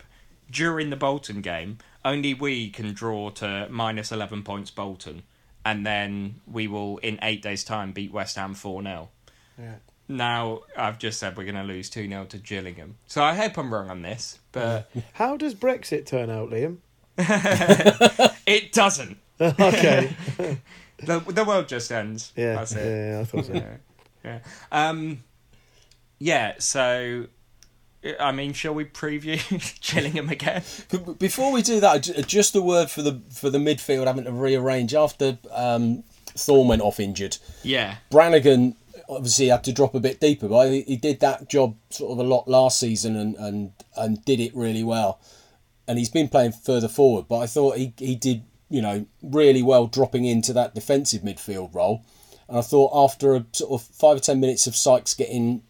during 0.51 0.91
the 0.91 0.97
Bolton 0.97 1.41
game, 1.43 1.79
only 2.05 2.33
we 2.33 2.71
can 2.71 2.95
draw 2.95 3.31
to 3.31 3.67
minus 3.71 4.11
11 4.11 4.43
points 4.43 4.71
Bolton. 4.71 5.23
And 5.65 5.85
then 5.87 6.41
we 6.47 6.67
will, 6.69 6.99
in 6.99 7.19
eight 7.23 7.43
days' 7.43 7.65
time, 7.65 7.93
beat 7.93 8.13
West 8.13 8.37
Ham 8.37 8.55
4 8.55 8.83
0 8.83 9.09
Yeah. 9.59 9.75
now 10.09 10.61
I've 10.77 10.99
just 10.99 11.19
said 11.21 11.37
we're 11.37 11.45
going 11.45 11.55
to 11.55 11.63
lose 11.63 11.91
2 11.91 12.09
0 12.09 12.25
to 12.27 12.39
Gillingham. 12.39 12.97
So 13.07 13.23
I 13.23 13.35
hope 13.35 13.59
I'm 13.59 13.73
wrong 13.73 13.91
on 13.91 14.03
this, 14.03 14.39
but 14.53 14.91
How 15.15 15.37
does 15.37 15.55
Brexit 15.55 16.07
turn 16.07 16.31
out, 16.31 16.51
Liam? 16.51 16.79
it 18.47 18.73
doesn't. 18.73 19.19
okay. 19.41 20.15
The, 21.03 21.19
the 21.21 21.45
world 21.45 21.69
just 21.69 21.91
ends. 21.93 22.33
Yeah, 22.37 22.55
That's 22.55 22.73
it. 22.73 22.87
yeah, 22.87 23.13
yeah, 23.15 23.21
I 23.21 23.25
thought 23.25 23.45
so. 23.47 23.53
Yeah. 23.55 23.77
yeah. 24.25 24.39
Um, 24.73 25.23
yeah, 26.19 26.55
so, 26.59 27.27
I 28.19 28.33
mean, 28.33 28.53
shall 28.55 28.75
we 28.75 28.85
preview 28.87 29.39
Gillingham 29.93 30.31
again? 30.31 30.63
Before 31.19 31.53
we 31.53 31.63
do 31.63 31.81
that, 31.81 32.03
just 32.27 32.55
a 32.55 32.63
word 32.63 32.91
for 32.91 33.03
the 33.03 33.21
for 33.31 33.51
the 33.51 33.59
midfield 33.59 34.07
having 34.07 34.25
to 34.25 34.33
rearrange 34.33 34.95
after 34.95 35.39
um, 35.53 36.05
Thorne 36.35 36.69
went 36.69 36.83
off 36.83 37.01
injured. 37.01 37.37
Yeah. 37.63 37.97
Brannigan 38.11 38.77
obviously 39.09 39.49
had 39.49 39.65
to 39.65 39.73
drop 39.73 39.95
a 39.95 40.01
bit 40.01 40.21
deeper, 40.21 40.49
but 40.49 40.71
he, 40.71 40.83
he 40.83 40.97
did 40.97 41.21
that 41.21 41.49
job 41.49 41.77
sort 41.91 42.13
of 42.13 42.19
a 42.19 42.29
lot 42.29 42.49
last 42.49 42.79
season 42.79 43.17
and, 43.17 43.35
and, 43.37 43.73
and 43.97 44.25
did 44.25 44.41
it 44.41 44.55
really 44.55 44.85
well. 44.85 45.21
And 45.89 45.99
he's 45.99 46.09
been 46.09 46.29
playing 46.29 46.53
further 46.53 46.89
forward, 46.89 47.27
but 47.29 47.41
I 47.41 47.47
thought 47.47 47.77
he, 47.77 47.93
he 47.99 48.15
did, 48.15 48.45
you 48.69 48.81
know, 48.81 49.07
really 49.23 49.63
well 49.63 49.87
dropping 49.89 50.25
into 50.25 50.53
that 50.53 50.75
defensive 50.75 51.23
midfield 51.23 51.75
role. 51.75 52.05
And 52.49 52.59
I 52.59 52.63
thought 52.63 52.93
after 52.95 53.35
a 53.35 53.45
sort 53.53 53.73
of 53.73 53.87
five 53.95 54.17
or 54.17 54.21
ten 54.21 54.41
minutes 54.41 54.67
of 54.67 54.77
Sykes 54.77 55.15
getting 55.15 55.63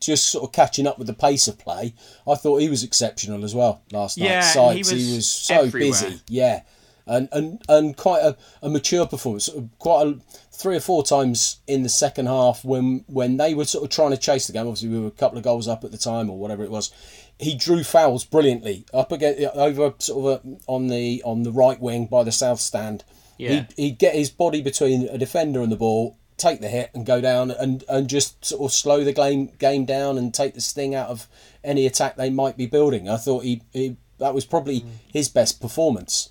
just 0.00 0.28
sort 0.28 0.44
of 0.44 0.52
catching 0.52 0.86
up 0.86 0.98
with 0.98 1.06
the 1.06 1.14
pace 1.14 1.48
of 1.48 1.58
play, 1.58 1.94
I 2.28 2.34
thought 2.34 2.58
he 2.60 2.68
was 2.68 2.82
exceptional 2.82 3.44
as 3.44 3.54
well 3.54 3.82
last 3.92 4.16
Yeah, 4.18 4.40
night. 4.40 4.76
he 4.76 4.82
Sykes, 4.82 4.90
he 4.90 4.94
was, 4.96 5.14
was 5.16 5.26
so 5.30 5.54
everywhere. 5.62 5.90
busy. 5.90 6.20
Yeah. 6.28 6.62
And, 7.06 7.28
and 7.32 7.60
and 7.68 7.94
quite 7.98 8.22
a, 8.22 8.34
a 8.62 8.70
mature 8.70 9.06
performance. 9.06 9.50
Quite 9.78 10.06
a, 10.06 10.18
three 10.52 10.76
or 10.76 10.80
four 10.80 11.02
times 11.04 11.60
in 11.66 11.82
the 11.82 11.90
second 11.90 12.26
half 12.28 12.64
when 12.64 13.04
when 13.08 13.36
they 13.36 13.52
were 13.54 13.66
sort 13.66 13.84
of 13.84 13.90
trying 13.90 14.12
to 14.12 14.16
chase 14.16 14.46
the 14.46 14.54
game. 14.54 14.66
Obviously, 14.66 14.88
we 14.88 14.98
were 14.98 15.08
a 15.08 15.10
couple 15.10 15.36
of 15.36 15.44
goals 15.44 15.68
up 15.68 15.84
at 15.84 15.90
the 15.92 15.98
time 15.98 16.30
or 16.30 16.38
whatever 16.38 16.64
it 16.64 16.70
was. 16.70 16.90
He 17.38 17.56
drew 17.56 17.84
fouls 17.84 18.24
brilliantly 18.24 18.86
up 18.94 19.12
against 19.12 19.42
over 19.54 19.92
sort 19.98 20.42
of 20.46 20.58
on 20.66 20.86
the 20.86 21.20
on 21.26 21.42
the 21.42 21.52
right 21.52 21.78
wing 21.78 22.06
by 22.06 22.22
the 22.24 22.32
south 22.32 22.60
stand. 22.60 23.04
Yeah. 23.36 23.50
He'd, 23.50 23.66
he'd 23.76 23.98
get 23.98 24.14
his 24.14 24.30
body 24.30 24.62
between 24.62 25.06
a 25.08 25.18
defender 25.18 25.60
and 25.60 25.70
the 25.70 25.76
ball, 25.76 26.16
take 26.36 26.60
the 26.60 26.68
hit 26.68 26.90
and 26.94 27.06
go 27.06 27.20
down 27.20 27.50
and, 27.50 27.84
and 27.88 28.08
just 28.08 28.44
sort 28.44 28.62
of 28.62 28.72
slow 28.72 29.04
the 29.04 29.12
game 29.12 29.52
game 29.58 29.84
down 29.84 30.18
and 30.18 30.34
take 30.34 30.54
the 30.54 30.60
sting 30.60 30.94
out 30.94 31.08
of 31.08 31.28
any 31.62 31.86
attack 31.86 32.16
they 32.16 32.30
might 32.30 32.56
be 32.56 32.66
building. 32.66 33.08
I 33.08 33.16
thought 33.16 33.44
he, 33.44 33.62
he 33.72 33.96
that 34.18 34.34
was 34.34 34.44
probably 34.44 34.84
his 35.12 35.28
best 35.28 35.60
performance. 35.60 36.30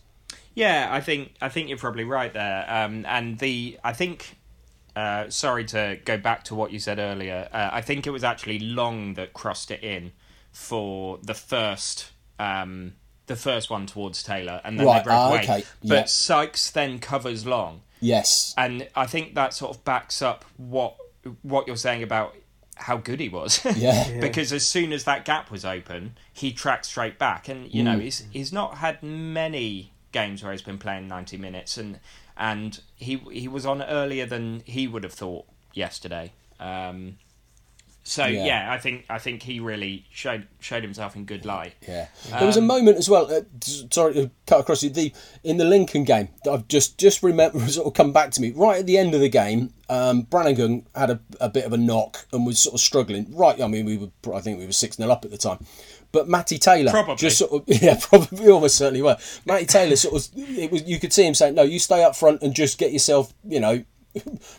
Yeah, 0.55 0.87
I 0.91 1.01
think 1.01 1.33
I 1.41 1.49
think 1.49 1.69
you're 1.69 1.77
probably 1.77 2.03
right 2.03 2.33
there. 2.33 2.65
Um, 2.67 3.05
and 3.07 3.39
the 3.39 3.79
I 3.83 3.93
think, 3.93 4.37
uh, 4.95 5.29
sorry 5.29 5.65
to 5.65 5.99
go 6.05 6.17
back 6.17 6.43
to 6.45 6.55
what 6.55 6.71
you 6.71 6.79
said 6.79 6.99
earlier. 6.99 7.47
Uh, 7.51 7.69
I 7.71 7.81
think 7.81 8.05
it 8.05 8.11
was 8.11 8.23
actually 8.23 8.59
Long 8.59 9.15
that 9.15 9.33
crossed 9.33 9.71
it 9.71 9.83
in 9.83 10.11
for 10.51 11.17
the 11.23 11.33
first 11.33 12.11
um, 12.39 12.93
the 13.25 13.35
first 13.35 13.69
one 13.69 13.85
towards 13.85 14.21
Taylor, 14.21 14.61
and 14.63 14.79
then 14.79 14.85
Right, 14.85 14.99
they 14.99 15.03
broke 15.05 15.15
ah, 15.17 15.29
away. 15.29 15.43
okay, 15.43 15.63
But 15.81 15.89
yeah. 15.89 16.03
Sykes 16.05 16.71
then 16.71 16.99
covers 16.99 17.45
Long, 17.45 17.81
Yes. 18.03 18.53
and 18.57 18.87
I 18.95 19.05
think 19.07 19.35
that 19.35 19.53
sort 19.53 19.75
of 19.75 19.83
backs 19.83 20.21
up 20.21 20.45
what 20.57 20.95
what 21.41 21.67
you're 21.67 21.77
saying 21.77 22.03
about 22.03 22.35
how 22.75 22.97
good 22.97 23.19
he 23.19 23.29
was. 23.29 23.65
Yeah. 23.77 24.19
because 24.19 24.51
as 24.51 24.65
soon 24.67 24.91
as 24.91 25.03
that 25.05 25.25
gap 25.25 25.49
was 25.51 25.63
open, 25.63 26.17
he 26.33 26.51
tracked 26.51 26.85
straight 26.85 27.17
back, 27.17 27.47
and 27.47 27.73
you 27.73 27.81
know 27.83 27.97
Mm. 27.97 28.01
he's 28.01 28.23
he's 28.31 28.51
not 28.53 28.77
had 28.77 29.01
many 29.03 29.93
games 30.11 30.43
where 30.43 30.51
he's 30.51 30.61
been 30.61 30.77
playing 30.79 31.07
ninety 31.07 31.37
minutes, 31.37 31.77
and 31.77 31.99
and 32.35 32.81
he 32.95 33.17
he 33.31 33.47
was 33.47 33.65
on 33.65 33.81
earlier 33.81 34.25
than 34.25 34.63
he 34.65 34.87
would 34.87 35.03
have 35.03 35.13
thought 35.13 35.45
yesterday. 35.73 36.33
Um, 36.59 37.17
so 38.03 38.25
Yeah. 38.25 38.45
yeah. 38.45 38.73
I 38.73 38.77
think 38.77 39.05
I 39.09 39.17
think 39.17 39.43
he 39.43 39.59
really 39.59 40.05
showed 40.11 40.47
showed 40.59 40.83
himself 40.83 41.15
in 41.15 41.25
good 41.25 41.45
light. 41.45 41.73
Yeah, 41.87 42.07
there 42.29 42.45
was 42.45 42.57
a 42.57 42.59
Um, 42.59 42.67
moment 42.67 42.97
as 42.97 43.09
well. 43.09 43.31
Uh, 43.31 43.41
sorry 43.91 44.13
to 44.15 44.31
cut 44.45 44.59
across 44.59 44.83
you. 44.83 44.89
The 44.89 45.13
in 45.43 45.57
the 45.57 45.65
Lincoln 45.65 46.03
game 46.03 46.29
that 46.43 46.51
I've 46.51 46.67
just 46.67 46.97
just 46.97 47.23
remember 47.23 47.59
sort 47.67 47.87
of 47.87 47.93
come 47.93 48.11
back 48.11 48.31
to 48.31 48.41
me 48.41 48.51
right 48.55 48.79
at 48.79 48.85
the 48.85 48.97
end 48.97 49.13
of 49.15 49.21
the 49.21 49.29
game. 49.29 49.73
Um, 49.89 50.21
Brannigan 50.23 50.87
had 50.95 51.09
a, 51.11 51.19
a 51.39 51.49
bit 51.49 51.65
of 51.65 51.73
a 51.73 51.77
knock 51.77 52.25
and 52.31 52.45
was 52.45 52.59
sort 52.59 52.73
of 52.73 52.79
struggling. 52.79 53.27
Right, 53.35 53.61
I 53.61 53.67
mean 53.67 53.85
we 53.85 53.97
were 53.97 54.35
I 54.35 54.41
think 54.41 54.59
we 54.59 54.65
were 54.65 54.71
six 54.71 54.97
0 54.97 55.09
up 55.09 55.23
at 55.25 55.31
the 55.31 55.37
time. 55.37 55.65
But 56.11 56.29
Matty 56.29 56.59
Taylor 56.59 56.91
Probably. 56.91 57.15
just 57.15 57.37
sort 57.39 57.51
of 57.53 57.63
yeah 57.81 57.97
probably 58.01 58.47
almost 58.49 58.75
certainly 58.77 59.01
were. 59.01 59.17
Matty 59.45 59.65
Taylor 59.65 59.95
sort 59.95 60.15
of 60.15 60.27
it 60.35 60.71
was 60.71 60.83
you 60.83 60.99
could 60.99 61.13
see 61.13 61.25
him 61.25 61.33
saying 61.33 61.55
no 61.55 61.63
you 61.63 61.79
stay 61.79 62.03
up 62.03 62.15
front 62.15 62.41
and 62.43 62.53
just 62.53 62.77
get 62.77 62.91
yourself 62.91 63.33
you 63.47 63.59
know 63.59 63.83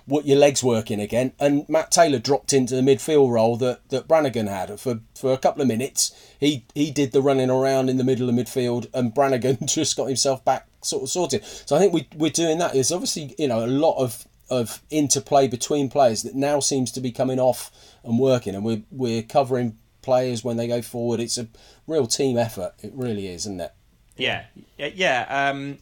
what 0.07 0.27
your 0.27 0.38
legs 0.38 0.62
working 0.62 1.01
again. 1.01 1.33
And 1.38 1.69
Matt 1.69 1.90
Taylor 1.90 2.19
dropped 2.19 2.53
into 2.53 2.75
the 2.75 2.83
midfield 2.83 3.31
role 3.31 3.57
that, 3.59 3.88
that 3.90 4.09
Brannigan 4.09 4.47
had 4.47 4.79
for, 4.81 5.01
for 5.14 5.33
a 5.33 5.38
couple 5.38 5.62
of 5.62 5.69
minutes. 5.69 6.14
He 6.38 6.64
he 6.75 6.90
did 6.90 7.12
the 7.12 7.23
running 7.23 7.51
around 7.51 7.88
in 7.88 7.97
the 7.97 8.05
middle 8.05 8.29
of 8.29 8.35
midfield, 8.35 8.88
and 8.93 9.14
Brannigan 9.14 9.59
just 9.67 9.97
got 9.97 10.07
himself 10.07 10.45
back 10.45 10.67
sort 10.83 11.03
of 11.03 11.09
sorted. 11.09 11.45
So 11.45 11.77
I 11.77 11.79
think 11.79 11.93
we 11.93 12.09
we're 12.17 12.31
doing 12.31 12.59
that. 12.59 12.73
There's 12.73 12.93
obviously 12.93 13.35
you 13.38 13.49
know 13.49 13.64
a 13.64 13.67
lot 13.67 13.99
of 13.99 14.27
of 14.51 14.83
interplay 14.90 15.49
between 15.49 15.88
players 15.88 16.23
that 16.23 16.35
now 16.35 16.61
seems 16.61 16.93
to 16.93 17.01
be 17.01 17.11
coming 17.11 17.38
off 17.38 17.71
and 18.05 18.19
working, 18.19 18.55
and 18.55 18.64
we're 18.64 18.83
we're 18.90 19.23
covering 19.23 19.79
players 20.03 20.45
when 20.45 20.57
they 20.57 20.69
go 20.69 20.83
forward. 20.83 21.21
It's 21.21 21.38
a 21.38 21.49
real 21.87 22.07
team 22.07 22.37
effort. 22.37 22.75
It 22.83 22.93
really 22.95 23.27
is, 23.29 23.43
isn't 23.43 23.61
it? 23.61 23.73
Yeah, 24.17 24.45
yeah. 24.79 24.90
yeah 24.95 25.51
um, 25.51 25.79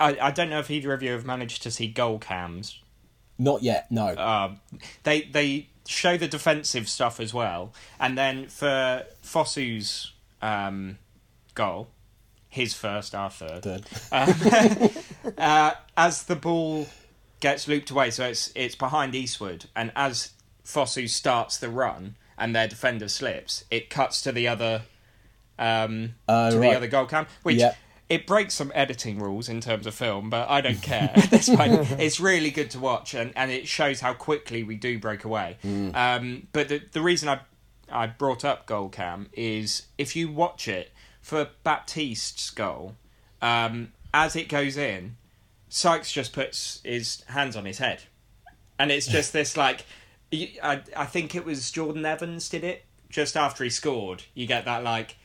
I 0.00 0.16
I 0.20 0.30
don't 0.30 0.50
know 0.50 0.58
if 0.58 0.70
either 0.70 0.92
of 0.92 1.02
you 1.02 1.12
have 1.12 1.24
managed 1.24 1.62
to 1.64 1.70
see 1.70 1.86
goal 1.88 2.18
cams 2.18 2.80
Not 3.38 3.62
yet. 3.62 3.90
No. 3.90 4.14
um, 4.16 4.60
they 5.02 5.22
they 5.22 5.68
show 5.86 6.16
the 6.16 6.26
defensive 6.28 6.88
stuff 6.88 7.20
as 7.20 7.32
well, 7.32 7.72
and 8.00 8.16
then 8.18 8.48
for 8.48 9.04
Fosu's 9.22 10.12
um, 10.42 10.98
goal, 11.54 11.88
his 12.48 12.74
first, 12.74 13.14
our 13.14 13.30
third, 13.30 13.62
Third. 13.62 13.84
uh, 15.38 15.72
as 15.96 16.24
the 16.24 16.36
ball 16.36 16.88
gets 17.40 17.68
looped 17.68 17.90
away, 17.90 18.10
so 18.10 18.26
it's 18.26 18.50
it's 18.54 18.74
behind 18.74 19.14
Eastwood, 19.14 19.66
and 19.76 19.92
as 19.94 20.32
Fosu 20.64 21.08
starts 21.08 21.58
the 21.58 21.68
run 21.68 22.16
and 22.38 22.54
their 22.54 22.66
defender 22.68 23.08
slips, 23.08 23.64
it 23.70 23.88
cuts 23.90 24.20
to 24.22 24.32
the 24.32 24.48
other 24.48 24.82
um, 25.58 26.14
Uh, 26.28 26.50
to 26.50 26.58
right. 26.58 26.70
the 26.70 26.76
other 26.76 26.86
goal 26.88 27.06
cam, 27.06 27.26
which. 27.42 27.58
Yeah. 27.58 27.74
It 28.08 28.26
breaks 28.26 28.54
some 28.54 28.70
editing 28.74 29.18
rules 29.18 29.48
in 29.48 29.60
terms 29.60 29.86
of 29.86 29.94
film, 29.94 30.30
but 30.30 30.48
I 30.48 30.60
don't 30.60 30.80
care. 30.80 31.10
at 31.14 31.30
this 31.30 31.48
point. 31.48 31.90
It's 31.98 32.20
really 32.20 32.50
good 32.50 32.70
to 32.70 32.78
watch, 32.78 33.14
and, 33.14 33.32
and 33.34 33.50
it 33.50 33.66
shows 33.66 34.00
how 34.00 34.14
quickly 34.14 34.62
we 34.62 34.76
do 34.76 34.98
break 34.98 35.24
away. 35.24 35.56
Um, 35.64 36.46
but 36.52 36.68
the, 36.68 36.82
the 36.92 37.02
reason 37.02 37.28
I 37.28 37.40
I 37.90 38.06
brought 38.06 38.44
up 38.44 38.66
goal 38.66 38.88
cam 38.88 39.28
is 39.32 39.86
if 39.98 40.14
you 40.16 40.30
watch 40.30 40.68
it 40.68 40.92
for 41.20 41.48
Baptiste's 41.64 42.50
goal, 42.50 42.94
um, 43.42 43.92
as 44.14 44.36
it 44.36 44.48
goes 44.48 44.76
in, 44.76 45.16
Sykes 45.68 46.12
just 46.12 46.32
puts 46.32 46.80
his 46.84 47.22
hands 47.28 47.56
on 47.56 47.64
his 47.64 47.78
head, 47.78 48.02
and 48.78 48.92
it's 48.92 49.06
just 49.08 49.32
this 49.32 49.56
like, 49.56 49.84
I 50.32 50.80
I 50.96 51.06
think 51.06 51.34
it 51.34 51.44
was 51.44 51.70
Jordan 51.72 52.04
Evans 52.06 52.48
did 52.48 52.62
it 52.62 52.84
just 53.10 53.36
after 53.36 53.64
he 53.64 53.70
scored. 53.70 54.22
You 54.34 54.46
get 54.46 54.64
that 54.64 54.82
like, 54.84 55.16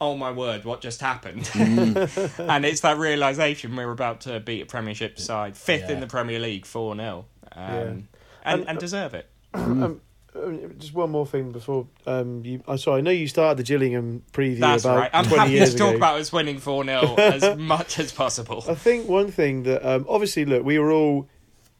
oh 0.00 0.16
my 0.16 0.30
word, 0.30 0.64
what 0.64 0.80
just 0.80 1.00
happened? 1.00 1.50
and 1.54 2.64
it's 2.64 2.80
that 2.80 2.98
realization 2.98 3.74
we're 3.76 3.90
about 3.90 4.22
to 4.22 4.40
beat 4.40 4.62
a 4.62 4.66
Premiership 4.66 5.18
side, 5.18 5.56
fifth 5.56 5.90
in 5.90 6.00
the 6.00 6.06
Premier 6.06 6.38
League, 6.38 6.66
four 6.66 6.94
0 6.94 7.26
um, 7.52 7.62
and, 7.62 8.08
And- 8.44 8.68
and 8.68 8.78
deserve 8.78 9.14
it. 9.14 9.28
Um, 9.54 10.02
um, 10.36 10.74
just 10.78 10.94
one 10.94 11.10
more 11.10 11.26
thing 11.26 11.52
before 11.52 11.86
um, 12.06 12.44
you. 12.44 12.62
I'm 12.68 12.78
sorry. 12.78 12.98
I 12.98 13.00
know 13.00 13.10
you 13.10 13.26
started 13.26 13.56
the 13.56 13.62
Gillingham 13.62 14.22
preview 14.32 14.60
That's 14.60 14.84
about 14.84 14.98
right. 14.98 15.10
I'm 15.12 15.24
20 15.24 15.38
happy 15.38 15.52
years 15.52 15.72
to 15.72 15.78
talk 15.78 15.88
ago. 15.88 15.96
about 15.96 16.20
us 16.20 16.32
winning 16.32 16.58
4 16.58 16.84
0 16.84 17.14
as 17.18 17.56
much 17.56 17.98
as 17.98 18.12
possible. 18.12 18.62
I 18.68 18.74
think 18.74 19.08
one 19.08 19.30
thing 19.30 19.62
that 19.64 19.84
um, 19.88 20.06
obviously, 20.08 20.44
look, 20.44 20.64
we 20.64 20.78
were 20.78 20.92
all 20.92 21.28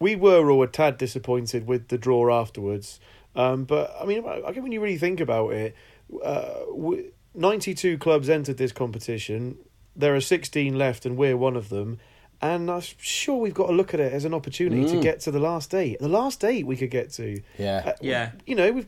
we 0.01 0.17
were 0.17 0.51
all 0.51 0.63
a 0.63 0.67
tad 0.67 0.99
disappointed 0.99 1.67
with 1.67 1.89
the 1.89 1.99
draw 1.99 2.41
afterwards. 2.41 3.01
Um, 3.37 3.65
but 3.65 3.95
I 4.01 4.05
mean, 4.05 4.25
I 4.27 4.41
think 4.53 4.63
when 4.63 4.73
you 4.73 4.81
really 4.81 4.99
think 4.99 5.21
about 5.21 5.53
it, 5.53 5.77
uh, 6.25 6.55
we, 6.73 7.11
92 7.35 7.99
clubs 7.99 8.29
entered 8.29 8.57
this 8.57 8.73
competition. 8.73 9.57
There 9.95 10.15
are 10.15 10.21
16 10.21 10.77
left, 10.77 11.05
and 11.07 11.17
we're 11.17 11.37
one 11.37 11.57
of 11.57 11.69
them. 11.69 11.99
And 12.41 12.71
I'm 12.71 12.83
sure 12.99 13.37
we've 13.39 13.55
got 13.55 13.67
to 13.67 13.73
look 13.73 13.93
at 13.95 13.99
it 14.01 14.13
as 14.13 14.25
an 14.25 14.33
opportunity 14.33 14.85
to 14.87 14.97
Mm. 14.99 15.03
get 15.03 15.21
to 15.23 15.33
the 15.33 15.41
last 15.41 15.75
eight. 15.75 15.99
The 15.99 16.09
last 16.09 16.45
eight 16.45 16.67
we 16.67 16.77
could 16.77 16.91
get 16.91 17.11
to. 17.15 17.41
Yeah. 17.59 17.83
Uh, 17.85 17.93
Yeah. 18.01 18.31
You 18.47 18.55
know, 18.55 18.71
we've, 18.73 18.87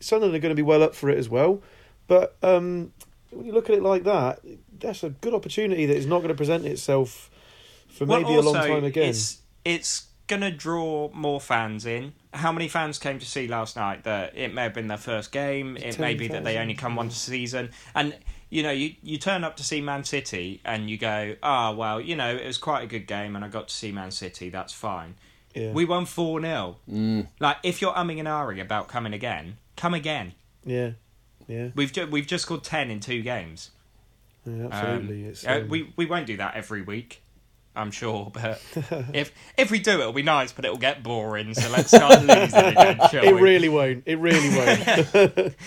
Sunderland 0.00 0.36
are 0.36 0.40
going 0.40 0.50
to 0.54 0.56
be 0.56 0.62
well 0.62 0.82
up 0.82 0.94
for 0.94 1.08
it 1.08 1.16
as 1.16 1.28
well. 1.30 1.62
But 2.06 2.36
um, 2.42 2.92
when 3.30 3.46
you 3.46 3.52
look 3.52 3.70
at 3.70 3.76
it 3.76 3.82
like 3.82 4.04
that, 4.04 4.40
that's 4.78 5.02
a 5.02 5.10
good 5.10 5.32
opportunity 5.32 5.86
that 5.86 5.96
is 5.96 6.04
not 6.06 6.18
going 6.18 6.28
to 6.28 6.34
present 6.34 6.66
itself 6.66 7.30
for 7.88 8.04
Well, 8.04 8.20
maybe 8.20 8.34
a 8.34 8.42
long 8.42 8.54
time 8.54 8.84
again. 8.84 9.08
It's 9.08 9.38
it's 9.64 10.06
gonna 10.26 10.50
draw 10.50 11.10
more 11.12 11.40
fans 11.40 11.84
in. 11.86 12.12
How 12.32 12.52
many 12.52 12.68
fans 12.68 12.98
came 12.98 13.18
to 13.18 13.26
see 13.26 13.46
last 13.48 13.76
night? 13.76 14.04
That 14.04 14.36
it 14.36 14.54
may 14.54 14.62
have 14.64 14.74
been 14.74 14.88
their 14.88 14.96
first 14.98 15.32
game. 15.32 15.76
It 15.76 15.98
may 15.98 16.14
be 16.14 16.28
that 16.28 16.44
they 16.44 16.58
only 16.58 16.74
come 16.74 16.96
once 16.96 17.14
a 17.16 17.18
season, 17.18 17.70
and 17.94 18.16
you 18.50 18.62
know 18.62 18.70
you 18.70 18.94
you 19.02 19.18
turn 19.18 19.44
up 19.44 19.56
to 19.56 19.64
see 19.64 19.80
Man 19.80 20.04
City 20.04 20.60
and 20.64 20.88
you 20.88 20.96
go, 20.98 21.36
ah, 21.42 21.72
well, 21.72 22.00
you 22.00 22.16
know 22.16 22.34
it 22.34 22.46
was 22.46 22.58
quite 22.58 22.82
a 22.82 22.86
good 22.86 23.06
game, 23.06 23.36
and 23.36 23.44
I 23.44 23.48
got 23.48 23.68
to 23.68 23.74
see 23.74 23.92
Man 23.92 24.10
City. 24.10 24.48
That's 24.50 24.72
fine. 24.72 25.14
Yeah. 25.54 25.72
We 25.72 25.84
won 25.84 26.06
four 26.06 26.40
0 26.40 26.76
Mm. 26.90 27.26
Like 27.38 27.58
if 27.62 27.82
you're 27.82 27.92
umming 27.92 28.18
and 28.18 28.26
ahhing 28.28 28.60
about 28.60 28.88
coming 28.88 29.12
again, 29.12 29.58
come 29.76 29.94
again. 29.94 30.32
yeah. 30.64 30.92
Yeah. 31.48 31.68
We've 31.74 31.92
ju- 31.92 32.06
we've 32.06 32.26
just 32.26 32.44
scored 32.44 32.62
ten 32.64 32.90
in 32.90 33.00
two 33.00 33.20
games. 33.20 33.72
Yeah, 34.46 34.64
Um, 34.66 34.72
absolutely. 34.72 35.24
it's, 35.24 35.46
uh, 35.46 35.60
um, 35.62 35.68
we 35.68 35.92
we 35.96 36.06
won't 36.06 36.26
do 36.26 36.36
that 36.38 36.54
every 36.54 36.80
week, 36.82 37.21
I'm 37.74 37.90
sure. 37.90 38.30
But 38.34 38.60
if 39.14 39.32
if 39.56 39.70
we 39.70 39.78
do, 39.78 40.00
it'll 40.00 40.12
be 40.12 40.22
nice, 40.22 40.52
but 40.52 40.64
it'll 40.64 40.76
get 40.78 41.02
boring. 41.02 41.54
So 41.54 41.68
let's 41.70 41.88
start 41.88 42.20
losing 42.22 42.64
again, 42.64 42.98
shall 43.10 43.24
it 43.24 43.34
we? 43.34 43.40
really 43.40 43.68
won't. 43.68 44.02
It 44.06 44.18
really 44.18 44.48
won't. 44.56 45.54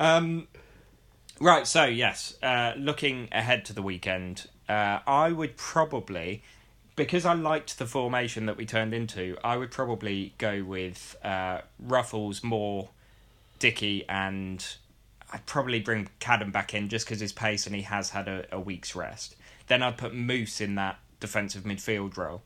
Um, 0.00 0.46
right. 1.40 1.66
So 1.66 1.84
yes, 1.86 2.36
uh, 2.42 2.72
looking 2.76 3.28
ahead 3.32 3.64
to 3.64 3.72
the 3.72 3.82
weekend, 3.82 4.46
uh, 4.68 5.00
I 5.06 5.32
would 5.32 5.56
probably, 5.56 6.42
because 6.94 7.24
I 7.26 7.34
liked 7.34 7.78
the 7.80 7.86
formation 7.86 8.46
that 8.46 8.56
we 8.56 8.64
turned 8.64 8.94
into, 8.94 9.36
I 9.42 9.56
would 9.56 9.72
probably 9.72 10.34
go 10.38 10.62
with 10.62 11.16
uh, 11.24 11.62
Ruffels, 11.84 12.44
Moore, 12.44 12.90
Dickie, 13.58 14.04
and 14.08 14.64
I'd 15.32 15.46
probably 15.46 15.80
bring 15.80 16.10
Cadden 16.20 16.52
back 16.52 16.74
in 16.74 16.88
just 16.88 17.04
because 17.06 17.18
his 17.18 17.32
pace 17.32 17.66
and 17.66 17.74
he 17.74 17.82
has 17.82 18.10
had 18.10 18.28
a, 18.28 18.46
a 18.52 18.60
week's 18.60 18.94
rest. 18.94 19.34
Then 19.66 19.82
I'd 19.82 19.98
put 19.98 20.14
Moose 20.14 20.60
in 20.60 20.76
that 20.76 21.00
defensive 21.20 21.64
midfield 21.64 22.16
role 22.16 22.42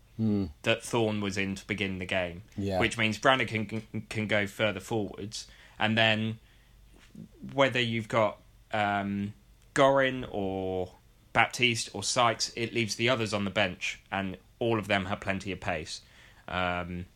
that 0.62 0.84
Thorne 0.84 1.20
was 1.20 1.36
in 1.36 1.56
to 1.56 1.66
begin 1.66 1.98
the 1.98 2.06
game, 2.06 2.42
Yeah. 2.56 2.78
which 2.78 2.96
means 2.96 3.18
Brandon 3.18 3.48
can, 3.48 3.66
can 3.66 3.82
can 4.08 4.26
go 4.28 4.46
further 4.46 4.78
forwards, 4.78 5.48
and 5.80 5.98
then 5.98 6.38
whether 7.52 7.80
you've 7.80 8.08
got 8.08 8.38
um, 8.72 9.32
Gorrin 9.74 10.24
or 10.30 10.92
Baptiste 11.32 11.90
or 11.92 12.02
Sykes, 12.04 12.52
it 12.56 12.72
leaves 12.72 12.94
the 12.96 13.08
others 13.08 13.34
on 13.34 13.44
the 13.44 13.50
bench, 13.50 14.00
and 14.12 14.36
all 14.60 14.78
of 14.78 14.86
them 14.86 15.06
have 15.06 15.20
plenty 15.20 15.50
of 15.50 15.60
pace. 15.60 16.02
Um, 16.46 17.06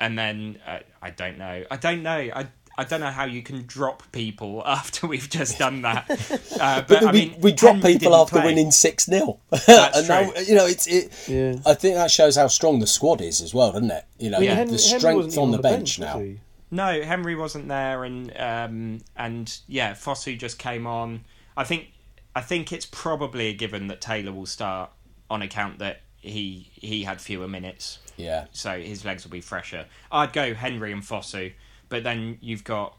and 0.00 0.18
then 0.18 0.58
uh, 0.66 0.80
I 1.00 1.10
don't 1.10 1.38
know. 1.38 1.64
I 1.70 1.76
don't 1.76 2.02
know. 2.02 2.10
I 2.34 2.48
I 2.76 2.84
don't 2.84 3.00
know 3.00 3.10
how 3.10 3.24
you 3.24 3.42
can 3.42 3.64
drop 3.66 4.02
people 4.12 4.62
after 4.66 5.06
we've 5.06 5.28
just 5.30 5.58
done 5.58 5.82
that. 5.82 6.06
Uh, 6.60 6.80
but, 6.82 6.88
But 6.88 7.04
I 7.04 7.12
we, 7.12 7.18
mean, 7.30 7.40
we 7.40 7.52
drop 7.52 7.82
people 7.82 8.14
after 8.14 8.36
play. 8.36 8.46
winning 8.46 8.70
6 8.70 9.04
0. 9.06 9.40
That's 9.50 9.68
and 9.98 10.08
now, 10.08 10.30
true. 10.30 10.42
you 10.44 10.54
know, 10.54 10.66
it's 10.66 10.86
it. 10.86 11.12
Yeah. 11.28 11.56
I 11.66 11.74
think 11.74 11.96
that 11.96 12.10
shows 12.10 12.36
how 12.36 12.46
strong 12.46 12.78
the 12.78 12.86
squad 12.86 13.20
is 13.20 13.40
as 13.40 13.52
well, 13.52 13.72
doesn't 13.72 13.90
it? 13.90 14.04
You 14.18 14.30
know, 14.30 14.38
Yeah. 14.38 14.50
the- 14.50 14.56
Henry- 14.56 14.76
the 14.76 14.82
Henry 14.82 14.98
strength 15.00 15.16
wasn't 15.24 15.42
on 15.42 15.50
the 15.50 15.58
bench, 15.58 15.98
was 15.98 16.06
now. 16.06 16.24
No, 16.70 17.02
Henry 17.02 17.34
wasn't 17.34 17.68
there, 17.68 18.04
and 18.04 18.32
um, 18.38 19.00
and 19.16 19.56
yeah, 19.68 19.92
Fosu 19.92 20.38
just 20.38 20.58
came 20.58 20.86
on. 20.86 21.24
I 21.56 21.64
think 21.64 21.88
I 22.34 22.40
think 22.40 22.72
it's 22.72 22.86
probably 22.86 23.48
a 23.48 23.52
given 23.52 23.88
that 23.88 24.00
Taylor 24.00 24.32
will 24.32 24.46
start 24.46 24.90
on 25.30 25.42
account 25.42 25.78
that 25.80 26.00
he 26.16 26.70
he 26.74 27.04
had 27.04 27.20
fewer 27.20 27.46
minutes, 27.48 27.98
Yeah. 28.16 28.46
so 28.52 28.80
his 28.80 29.04
legs 29.04 29.24
will 29.24 29.30
be 29.32 29.40
fresher. 29.40 29.86
I'd 30.10 30.32
go 30.32 30.54
Henry 30.54 30.90
and 30.92 31.02
Fosu, 31.02 31.52
but 31.88 32.04
then 32.04 32.38
you've 32.40 32.64
got 32.64 32.96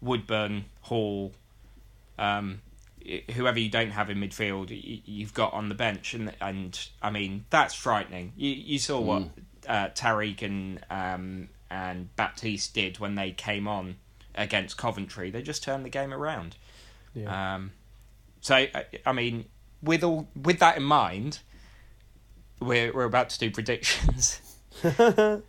Woodburn, 0.00 0.66
Hall, 0.82 1.32
um, 2.18 2.60
whoever 3.32 3.58
you 3.58 3.68
don't 3.68 3.90
have 3.90 4.10
in 4.10 4.18
midfield, 4.18 4.68
you've 5.04 5.34
got 5.34 5.52
on 5.52 5.68
the 5.68 5.74
bench, 5.74 6.14
and 6.14 6.32
and 6.40 6.88
I 7.00 7.10
mean 7.10 7.44
that's 7.50 7.74
frightening. 7.74 8.32
You 8.36 8.50
you 8.50 8.78
saw 8.78 9.00
what 9.00 9.22
uh, 9.66 9.88
Tariq 9.88 10.42
and 10.42 10.80
um, 10.90 11.48
and 11.70 12.14
Baptiste 12.16 12.74
did 12.74 12.98
when 12.98 13.14
they 13.14 13.32
came 13.32 13.66
on 13.66 13.96
against 14.34 14.76
Coventry. 14.76 15.30
They 15.30 15.42
just 15.42 15.62
turned 15.62 15.84
the 15.84 15.90
game 15.90 16.12
around. 16.12 16.56
Yeah. 17.14 17.54
Um, 17.54 17.72
so 18.40 18.54
I, 18.54 18.84
I 19.04 19.12
mean, 19.12 19.46
with 19.82 20.04
all 20.04 20.28
with 20.40 20.58
that 20.60 20.76
in 20.76 20.84
mind, 20.84 21.40
we're 22.60 22.92
we're 22.92 23.04
about 23.04 23.30
to 23.30 23.38
do 23.38 23.50
predictions. 23.50 24.40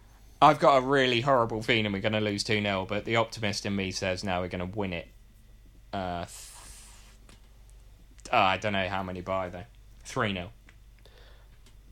I've 0.44 0.60
got 0.60 0.78
a 0.78 0.82
really 0.82 1.22
horrible 1.22 1.62
feeling 1.62 1.94
we're 1.94 2.02
going 2.02 2.12
to 2.12 2.20
lose 2.20 2.44
2 2.44 2.62
0, 2.62 2.86
but 2.90 3.06
the 3.06 3.16
optimist 3.16 3.66
in 3.66 3.76
me 3.78 3.92
says 3.92 4.26
now 4.26 4.42
we're 4.42 4.50
going 4.50 4.70
to 4.70 4.78
win 4.78 4.92
it. 4.92 5.08
Uh, 5.94 6.26
th- 6.26 6.30
oh, 8.34 8.38
I 8.38 8.58
don't 8.58 8.74
know 8.74 8.90
how 8.90 9.04
many 9.04 9.22
by, 9.22 9.48
though. 9.48 9.64
3 10.04 10.34
0. 10.34 10.50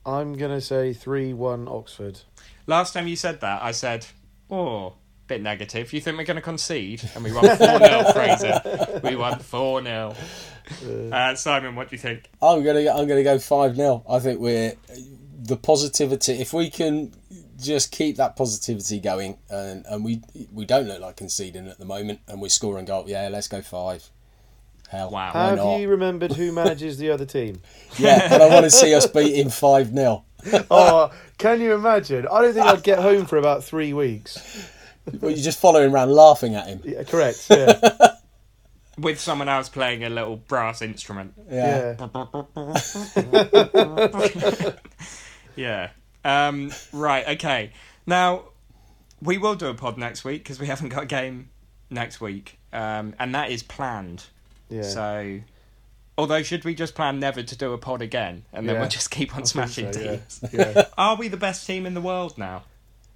I'm 0.06 0.34
going 0.34 0.52
to 0.52 0.60
say 0.60 0.92
3 0.92 1.34
1 1.34 1.68
Oxford. 1.70 2.20
Last 2.68 2.92
time 2.92 3.08
you 3.08 3.16
said 3.16 3.40
that, 3.40 3.64
I 3.64 3.72
said, 3.72 4.06
oh, 4.50 4.96
bit 5.28 5.42
negative. 5.42 5.94
You 5.94 6.02
think 6.02 6.18
we're 6.18 6.26
going 6.26 6.36
to 6.36 6.42
concede? 6.42 7.10
And 7.16 7.24
we 7.24 7.32
won 7.32 7.46
4 7.46 7.58
0, 7.58 8.04
Fraser. 8.14 9.00
We 9.02 9.16
won 9.16 9.40
4 9.40 9.82
0. 9.82 10.16
Uh, 11.10 11.36
Simon, 11.36 11.76
what 11.76 11.90
do 11.90 11.96
you 11.96 12.02
think? 12.02 12.30
I'm 12.42 12.64
gonna 12.64 12.90
I'm 12.92 13.08
gonna 13.08 13.24
go 13.24 13.40
five 13.40 13.76
0 13.76 14.06
I 14.08 14.20
think 14.20 14.40
we're 14.40 14.74
the 15.42 15.58
positivity. 15.58 16.34
If 16.34 16.54
we 16.54 16.70
can 16.70 17.12
just 17.62 17.91
keep 17.91 18.17
that 18.17 18.36
positivity 18.36 19.00
going, 19.00 19.38
and 19.50 19.86
and 19.88 20.04
we 20.04 20.21
we 20.52 20.65
don't 20.65 20.88
look 20.88 21.00
like 21.02 21.17
conceding 21.17 21.67
at 21.67 21.78
the 21.80 21.86
moment, 21.86 22.19
and 22.28 22.41
we're 22.41 22.50
scoring 22.50 22.86
goal. 22.86 23.06
Yeah, 23.08 23.30
let's 23.30 23.47
go 23.47 23.62
five. 23.62 24.10
Hell, 24.89 25.10
Wow. 25.10 25.32
why 25.34 25.45
Have 25.50 25.58
not? 25.58 25.78
you 25.78 25.88
remembered 25.88 26.34
who 26.34 26.52
manages 26.52 26.97
the 26.97 27.12
other 27.12 27.26
team? 27.26 27.62
Yeah, 27.97 28.28
but 28.28 28.41
I 28.41 28.47
want 28.50 28.65
to 28.65 28.69
see 28.71 28.93
us 28.93 29.08
beating 29.08 29.50
five 29.50 29.88
0 29.93 30.26
oh, 30.71 31.12
can 31.38 31.62
you 31.62 31.74
imagine? 31.74 32.28
I 32.30 32.41
don't 32.41 32.54
think 32.54 32.65
I'd 32.65 32.84
get 32.84 33.00
home 33.00 33.26
for 33.26 33.38
about 33.38 33.63
three 33.63 33.93
weeks. 33.93 34.67
Well, 35.19 35.32
you're 35.32 35.39
just 35.43 35.60
following 35.60 35.91
around 35.93 36.12
laughing 36.12 36.56
at 36.56 36.67
him. 36.67 36.82
Yeah, 36.84 37.04
correct. 37.04 37.47
Yeah. 37.50 37.80
With 38.97 39.19
someone 39.19 39.47
else 39.50 39.69
playing 39.69 40.04
a 40.04 40.10
little 40.10 40.36
brass 40.38 40.82
instrument. 40.82 41.34
Yeah. 41.50 41.95
yeah. 43.15 44.71
Yeah. 45.56 45.89
Um, 46.23 46.71
right, 46.93 47.27
okay. 47.29 47.71
Now, 48.05 48.45
we 49.21 49.38
will 49.38 49.55
do 49.55 49.67
a 49.67 49.73
pod 49.73 49.97
next 49.97 50.23
week 50.23 50.43
because 50.43 50.60
we 50.60 50.67
haven't 50.67 50.89
got 50.89 51.03
a 51.03 51.07
game 51.07 51.49
next 51.89 52.21
week. 52.21 52.57
Um, 52.73 53.15
and 53.19 53.36
that 53.36 53.51
is 53.51 53.63
planned. 53.63 54.25
Yeah. 54.69 54.84
So, 54.84 55.39
although, 56.17 56.41
should 56.43 56.63
we 56.65 56.73
just 56.75 56.95
plan 56.95 57.19
never 57.19 57.43
to 57.43 57.55
do 57.57 57.73
a 57.73 57.77
pod 57.77 58.01
again 58.01 58.43
and 58.53 58.67
then 58.67 58.75
Yeah. 58.75 58.81
we'll 58.81 58.89
just 58.89 59.12
keep 59.12 59.36
on 59.36 59.41
I 59.41 59.45
smashing 59.45 59.91
so, 59.93 59.99
yeah. 59.99 60.10
teams? 60.12 60.43
Yeah. 60.53 60.86
Are 60.97 61.15
we 61.17 61.27
the 61.27 61.38
best 61.38 61.65
team 61.67 61.86
in 61.86 61.93
the 61.93 62.01
world 62.01 62.38
now? 62.38 62.63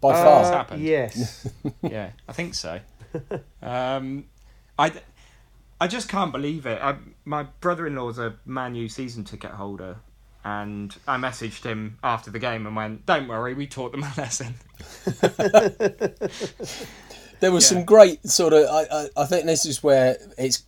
By 0.02 0.12
Uh, 0.14 0.24
far. 0.24 0.52
happened? 0.54 0.84
yes. 0.84 1.48
yeah, 1.82 2.12
I 2.28 2.34
think 2.34 2.54
so. 2.54 2.80
Um, 3.62 4.26
I, 4.78 4.92
I 5.80 5.88
just 5.88 6.10
can't 6.10 6.32
believe 6.34 6.66
it. 6.66 6.80
I, 6.82 6.96
my 7.24 7.44
brother-in-law's 7.62 8.20
a 8.20 8.36
Man 8.46 8.76
U 8.76 8.90
season 8.90 9.24
ticket 9.24 9.52
holder, 9.52 9.98
and 10.46 10.96
I 11.08 11.18
messaged 11.18 11.64
him 11.66 11.98
after 12.04 12.32
the 12.32 12.40
game 12.40 12.66
and 12.66 12.76
went, 12.76 13.06
"Don't 13.06 13.28
worry, 13.28 13.54
we 13.54 13.68
taught 13.68 13.92
them 13.92 14.04
a 14.04 14.14
lesson." 14.18 14.56
There 17.42 17.52
was 17.52 17.66
Yeah. 17.70 17.78
some 17.80 17.86
great 17.86 18.26
sort 18.28 18.54
of. 18.54 18.66
I, 18.70 18.84
I, 18.90 19.10
I 19.18 19.26
think 19.26 19.46
this 19.46 19.66
is 19.66 19.84
where 19.84 20.16
it's 20.38 20.64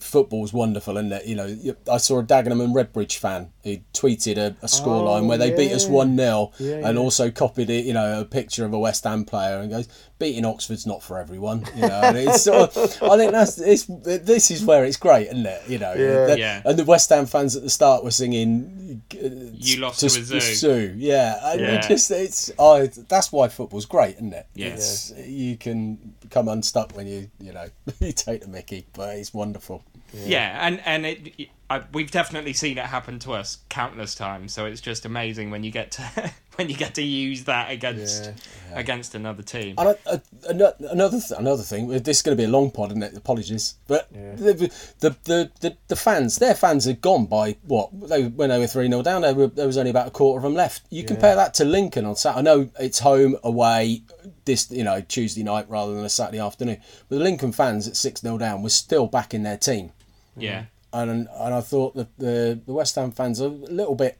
football's 0.00 0.52
wonderful, 0.52 0.96
isn't 0.96 1.12
it? 1.12 1.26
You 1.26 1.34
know, 1.34 1.56
I 1.90 1.96
saw 1.96 2.20
a 2.20 2.22
Dagenham 2.22 2.62
and 2.62 2.72
Redbridge 2.74 3.16
fan 3.18 3.50
who 3.64 3.78
tweeted 3.94 4.36
a, 4.36 4.54
a 4.62 4.66
scoreline 4.66 5.22
Oh, 5.22 5.26
where 5.26 5.38
they 5.38 5.50
beat 5.56 5.72
us 5.72 5.86
one 5.86 6.16
0 6.16 6.52
Yeah, 6.58 6.74
and 6.86 6.96
yeah. 6.96 7.02
also 7.02 7.30
copied 7.30 7.70
it. 7.70 7.84
You 7.86 7.94
know, 7.94 8.20
a 8.20 8.24
picture 8.24 8.64
of 8.64 8.72
a 8.74 8.78
West 8.78 9.04
Ham 9.04 9.24
player 9.24 9.58
and 9.58 9.70
goes, 9.70 9.88
"Beating 10.18 10.44
Oxford's 10.44 10.86
not 10.86 11.02
for 11.02 11.18
everyone." 11.18 11.64
You 11.74 11.88
know, 11.88 12.00
and 12.02 12.16
it's 12.18 12.42
sort 12.42 12.76
of, 12.76 13.02
I 13.02 13.16
think 13.16 13.32
that's 13.32 13.58
it's 13.58 13.86
this 13.88 14.50
is 14.50 14.64
where 14.64 14.84
it's 14.84 14.98
great, 14.98 15.28
isn't 15.28 15.46
it? 15.46 15.62
You 15.68 15.78
know, 15.78 15.94
Yeah. 15.94 16.26
The- 16.26 16.38
Yeah. 16.38 16.62
And 16.64 16.78
the 16.78 16.84
West 16.84 17.08
Ham 17.08 17.26
fans 17.26 17.56
at 17.56 17.62
the 17.62 17.70
start 17.70 18.04
were 18.04 18.10
singing, 18.10 19.02
uh, 19.14 19.28
You 19.54 19.80
lost 19.80 20.00
to 20.00 20.06
a 20.06 20.10
zoo." 20.10 20.40
Sue. 20.40 20.94
Yeah, 20.96 21.38
and 21.52 21.60
Yeah. 21.60 21.74
it 21.76 21.88
just 21.88 22.10
it's 22.10 22.52
oh, 22.58 22.86
that's 22.86 23.32
why 23.32 23.48
football's 23.48 23.86
great, 23.86 24.16
isn't 24.16 24.34
it? 24.34 24.46
Yes. 24.54 25.10
It's, 25.16 25.26
you 25.26 25.56
can 25.56 26.14
come 26.30 26.48
unstuck 26.48 26.94
when 26.96 27.06
you 27.06 27.30
you 27.40 27.52
know 27.52 27.66
you 28.00 28.12
take 28.12 28.42
the 28.42 28.48
Mickey, 28.48 28.86
but 28.92 29.16
it's 29.16 29.32
wonderful. 29.32 29.82
Yeah, 30.14 30.66
and 30.66 30.80
and 30.84 31.06
it 31.06 31.50
I, 31.70 31.82
we've 31.92 32.10
definitely 32.10 32.52
seen 32.52 32.76
it 32.76 32.84
happen 32.84 33.18
to 33.20 33.32
us 33.32 33.58
countless 33.70 34.14
times. 34.14 34.52
So 34.52 34.66
it's 34.66 34.82
just 34.82 35.06
amazing 35.06 35.50
when 35.50 35.64
you 35.64 35.70
get 35.70 35.92
to 35.92 36.32
when 36.56 36.68
you 36.68 36.76
get 36.76 36.94
to 36.96 37.02
use 37.02 37.44
that 37.44 37.70
against 37.70 38.26
yeah. 38.26 38.78
against 38.78 39.14
another 39.14 39.42
team. 39.42 39.74
And 39.78 39.96
uh, 40.06 40.18
another 40.46 41.18
th- 41.18 41.38
another 41.38 41.62
thing. 41.62 41.88
This 41.88 42.18
is 42.18 42.22
going 42.22 42.36
to 42.36 42.40
be 42.40 42.44
a 42.44 42.50
long 42.50 42.70
pod, 42.70 42.90
isn't 42.90 43.02
it? 43.02 43.16
Apologies, 43.16 43.76
but 43.86 44.08
yeah. 44.14 44.34
the, 44.34 44.52
the, 45.00 45.16
the 45.24 45.50
the 45.60 45.76
the 45.88 45.96
fans, 45.96 46.36
their 46.36 46.54
fans 46.54 46.86
are 46.86 46.92
gone 46.92 47.24
by 47.24 47.56
what 47.62 47.90
they 48.08 48.24
when 48.24 48.50
they 48.50 48.58
were 48.58 48.66
three 48.66 48.88
0 48.88 49.02
down. 49.02 49.22
There, 49.22 49.34
were, 49.34 49.46
there 49.46 49.66
was 49.66 49.78
only 49.78 49.90
about 49.90 50.08
a 50.08 50.10
quarter 50.10 50.38
of 50.38 50.42
them 50.42 50.54
left. 50.54 50.82
You 50.90 51.00
yeah. 51.00 51.08
compare 51.08 51.34
that 51.34 51.54
to 51.54 51.64
Lincoln 51.64 52.04
on 52.04 52.14
Saturday. 52.16 52.40
I 52.40 52.42
know 52.42 52.70
it's 52.78 52.98
home 52.98 53.36
away 53.42 54.02
this 54.44 54.70
you 54.70 54.84
know 54.84 55.00
Tuesday 55.00 55.42
night 55.42 55.64
rather 55.70 55.94
than 55.94 56.04
a 56.04 56.10
Saturday 56.10 56.40
afternoon, 56.40 56.76
but 57.08 57.16
the 57.16 57.24
Lincoln 57.24 57.52
fans 57.52 57.88
at 57.88 57.96
six 57.96 58.20
0 58.20 58.36
down 58.36 58.62
were 58.62 58.68
still 58.68 59.06
back 59.06 59.32
in 59.32 59.44
their 59.44 59.56
team. 59.56 59.92
Yeah 60.36 60.64
and 60.94 61.28
and 61.28 61.54
I 61.54 61.60
thought 61.60 61.94
that 61.96 62.16
the 62.18 62.60
the 62.64 62.72
West 62.72 62.94
Ham 62.94 63.10
fans 63.10 63.40
are 63.40 63.46
a 63.46 63.48
little 63.48 63.96
bit 63.96 64.18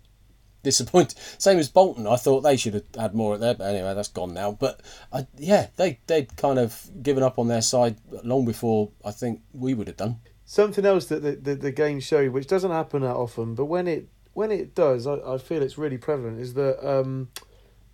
disappointed. 0.62 1.16
Same 1.38 1.59
as 1.59 1.68
Bolton, 1.68 2.07
I 2.07 2.16
thought 2.16 2.40
they 2.40 2.57
should 2.57 2.74
have 2.74 2.85
had 2.96 3.14
more 3.14 3.35
at 3.35 3.40
there, 3.40 3.55
but 3.55 3.72
anyway, 3.72 3.94
that's 3.94 4.09
gone 4.09 4.35
now. 4.35 4.53
But 4.53 4.81
I, 5.12 5.27
yeah, 5.38 5.68
they 5.77 6.00
they'd 6.07 6.37
kind 6.37 6.59
of 6.59 6.90
given 7.03 7.22
up 7.22 7.38
on 7.38 7.48
their 7.48 7.62
side 7.62 7.96
long 8.24 8.44
before 8.44 8.90
I 9.05 9.12
think 9.12 9.40
we 9.53 9.74
would 9.74 9.87
have 9.87 9.96
done. 9.96 10.20
Something 10.46 10.85
else 10.85 11.07
that 11.07 11.22
the, 11.22 11.33
the, 11.33 11.55
the 11.55 11.72
game 11.72 12.00
showed, 12.00 12.33
which 12.33 12.46
doesn't 12.46 12.70
happen 12.70 13.03
that 13.03 13.14
often, 13.14 13.55
but 13.55 13.66
when 13.66 13.87
it 13.87 14.09
when 14.33 14.50
it 14.50 14.74
does, 14.74 15.07
I, 15.07 15.14
I 15.14 15.38
feel 15.38 15.62
it's 15.62 15.79
really 15.79 15.98
prevalent, 15.98 16.40
is 16.40 16.55
that 16.55 16.87
um, 16.87 17.29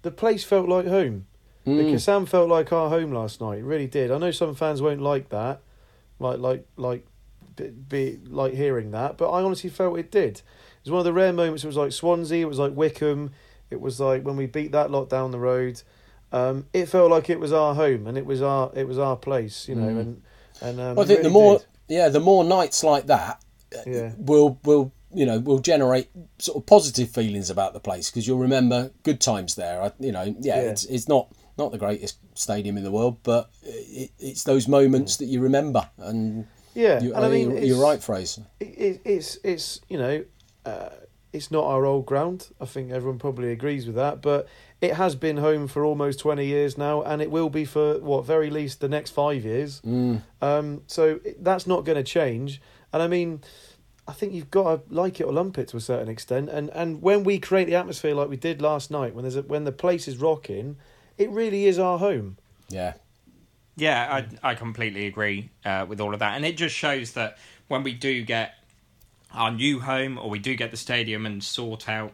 the 0.03 0.11
place 0.11 0.43
felt 0.43 0.69
like 0.69 0.87
home. 0.87 1.27
Mm. 1.67 1.77
The 1.77 1.83
Kassam 1.93 2.27
felt 2.27 2.49
like 2.49 2.73
our 2.73 2.89
home 2.89 3.13
last 3.13 3.43
night. 3.43 3.59
It 3.59 3.65
really 3.65 3.87
did. 3.87 4.11
I 4.11 4.17
know 4.17 4.31
some 4.31 4.55
fans 4.55 4.81
won't 4.81 5.03
like 5.03 5.29
that, 5.29 5.61
like 6.19 6.39
like 6.39 6.67
like 6.77 7.07
be 7.61 8.19
like 8.27 8.55
hearing 8.55 8.91
that, 8.93 9.17
but 9.17 9.31
I 9.31 9.43
honestly 9.43 9.71
felt 9.71 9.99
it 9.99 10.11
did. 10.11 10.39
It 10.39 10.85
was 10.85 10.93
one 10.93 11.01
of 11.01 11.05
the 11.05 11.13
rare 11.13 11.33
moments. 11.33 11.65
It 11.65 11.67
was 11.67 11.77
like 11.77 11.93
Swansea. 11.93 12.45
It 12.45 12.49
was 12.49 12.59
like 12.59 12.75
Wycombe. 12.75 13.33
It 13.71 13.81
was 13.81 14.01
like 14.01 14.25
when 14.25 14.37
we 14.37 14.47
beat 14.47 14.73
that 14.73 14.91
lot 14.91 15.09
down 15.09 15.31
the 15.31 15.39
road. 15.39 15.83
Um, 16.33 16.67
it 16.73 16.87
felt 16.87 17.11
like 17.11 17.29
it 17.29 17.41
was 17.41 17.53
our 17.53 17.75
home 17.75 18.07
and 18.07 18.17
it 18.17 18.25
was 18.25 18.41
our 18.41 18.71
it 18.75 18.87
was 18.87 18.99
our 18.99 19.17
place, 19.17 19.69
you 19.69 19.75
know. 19.75 19.89
Mm. 19.89 20.01
And 20.01 20.23
and 20.61 20.81
um, 20.81 20.97
well, 20.97 21.05
I 21.05 21.07
think 21.07 21.19
really 21.19 21.23
the 21.23 21.31
more 21.31 21.59
did. 21.59 21.67
yeah, 21.89 22.09
the 22.09 22.21
more 22.21 22.45
nights 22.45 22.85
like 22.85 23.07
that, 23.07 23.43
yeah, 23.87 24.13
will 24.17 24.59
will 24.65 24.93
you 25.13 25.27
know 25.27 25.41
will 25.41 25.59
generate 25.59 26.09
sort 26.39 26.57
of 26.57 26.67
positive 26.67 27.11
feelings 27.11 27.51
about 27.51 27.73
the 27.73 27.81
place 27.81 28.11
because 28.11 28.27
you'll 28.27 28.39
remember 28.39 28.91
good 29.03 29.21
times 29.21 29.57
there. 29.57 29.83
I, 29.83 29.93
you 29.99 30.13
know, 30.13 30.23
yeah, 30.23 30.63
yeah, 30.63 30.71
it's 30.71 30.85
it's 30.85 31.09
not 31.09 31.33
not 31.59 31.73
the 31.73 31.79
greatest 31.79 32.19
stadium 32.35 32.77
in 32.77 32.85
the 32.85 32.91
world, 32.91 33.19
but 33.23 33.51
it, 33.63 34.11
it's 34.19 34.45
those 34.45 34.69
moments 34.69 35.17
that 35.19 35.27
you 35.27 35.41
remember 35.41 35.89
and 35.99 36.47
yeah, 36.75 37.01
you, 37.01 37.15
and 37.15 37.25
I 37.25 37.29
mean, 37.29 37.51
you're, 37.51 37.65
you're 37.65 37.83
right, 37.83 38.03
Fraser. 38.03 38.43
It, 38.61 39.01
it's 39.05 39.39
it's 39.43 39.81
you 39.89 39.99
know, 39.99 40.25
uh, 40.65 40.91
it's 41.33 41.51
not 41.51 41.65
our 41.65 41.85
old 41.85 42.07
ground. 42.07 42.49
I 42.61 42.65
think 42.65 42.91
everyone 42.91 43.19
probably 43.19 43.53
agrees 43.53 43.87
with 43.87 43.97
that, 43.97 44.23
but 44.23 44.49
it 44.81 44.95
has 44.95 45.15
been 45.15 45.37
home 45.37 45.69
for 45.69 45.85
almost 45.85 46.21
twenty 46.21 46.47
years 46.47 46.79
now, 46.79 47.03
and 47.03 47.21
it 47.21 47.31
will 47.31 47.51
be 47.51 47.65
for 47.65 47.99
what 48.01 48.25
very 48.25 48.51
least 48.51 48.81
the 48.81 48.89
next 48.89 49.11
five 49.11 49.45
years. 49.45 49.81
Mm. 49.83 50.23
Um, 50.41 50.83
so 50.87 51.21
that's 51.39 51.67
not 51.67 51.85
going 51.85 51.97
to 51.97 52.05
change. 52.05 52.61
And 52.93 53.03
I 53.03 53.07
mean, 53.07 53.43
I 54.09 54.13
think 54.13 54.33
you've 54.33 54.51
got 54.51 54.89
to 54.89 54.95
like 54.95 55.21
it 55.21 55.25
or 55.25 55.33
lump 55.33 55.59
it 55.59 55.69
to 55.69 55.77
a 55.77 55.81
certain 55.81 56.09
extent. 56.09 56.49
And 56.49 56.71
and 56.71 57.01
when 57.01 57.23
we 57.25 57.39
create 57.39 57.67
the 57.67 57.77
atmosphere 57.77 58.15
like 58.15 58.29
we 58.29 58.37
did 58.37 58.61
last 58.61 58.91
night, 58.91 59.15
when 59.15 59.23
there's 59.23 59.37
a, 59.37 59.43
when 59.43 59.65
the 59.65 59.73
place 59.73 60.09
is 60.09 60.17
rocking, 60.17 60.77
it 61.17 61.31
really 61.31 61.67
is 61.67 61.79
our 61.79 61.99
home. 61.99 62.39
Yeah, 62.69 62.95
yeah, 63.77 64.25
I 64.43 64.51
I 64.51 64.55
completely 64.55 65.07
agree 65.07 65.51
uh, 65.65 65.87
with 65.89 66.01
all 66.01 66.13
of 66.13 66.21
that, 66.21 66.37
and 66.37 66.45
it 66.45 66.57
just 66.57 66.75
shows 66.75 67.13
that 67.13 67.39
when 67.69 67.83
we 67.83 67.93
do 67.93 68.23
get 68.23 68.55
our 69.33 69.51
new 69.51 69.81
home 69.81 70.19
or 70.19 70.29
we 70.29 70.39
do 70.39 70.55
get 70.57 70.71
the 70.71 70.77
stadium 70.77 71.25
and 71.25 71.43
sort 71.43 71.89
out 71.89 72.13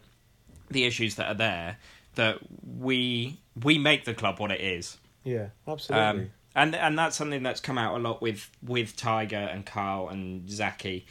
the 0.70 0.84
issues 0.84 1.14
that 1.16 1.28
are 1.28 1.34
there, 1.34 1.78
that 2.14 2.38
we 2.78 3.38
we 3.62 3.78
make 3.78 4.04
the 4.04 4.14
club 4.14 4.38
what 4.38 4.50
it 4.50 4.60
is. 4.60 4.98
Yeah, 5.24 5.48
absolutely. 5.66 6.06
Um, 6.06 6.30
and 6.54 6.74
and 6.74 6.98
that's 6.98 7.16
something 7.16 7.42
that's 7.42 7.60
come 7.60 7.78
out 7.78 7.96
a 7.96 7.98
lot 7.98 8.22
with 8.22 8.50
with 8.62 8.96
Tiger 8.96 9.36
and 9.36 9.64
Karl 9.64 10.08
and 10.08 10.48
Zaki 10.50 11.06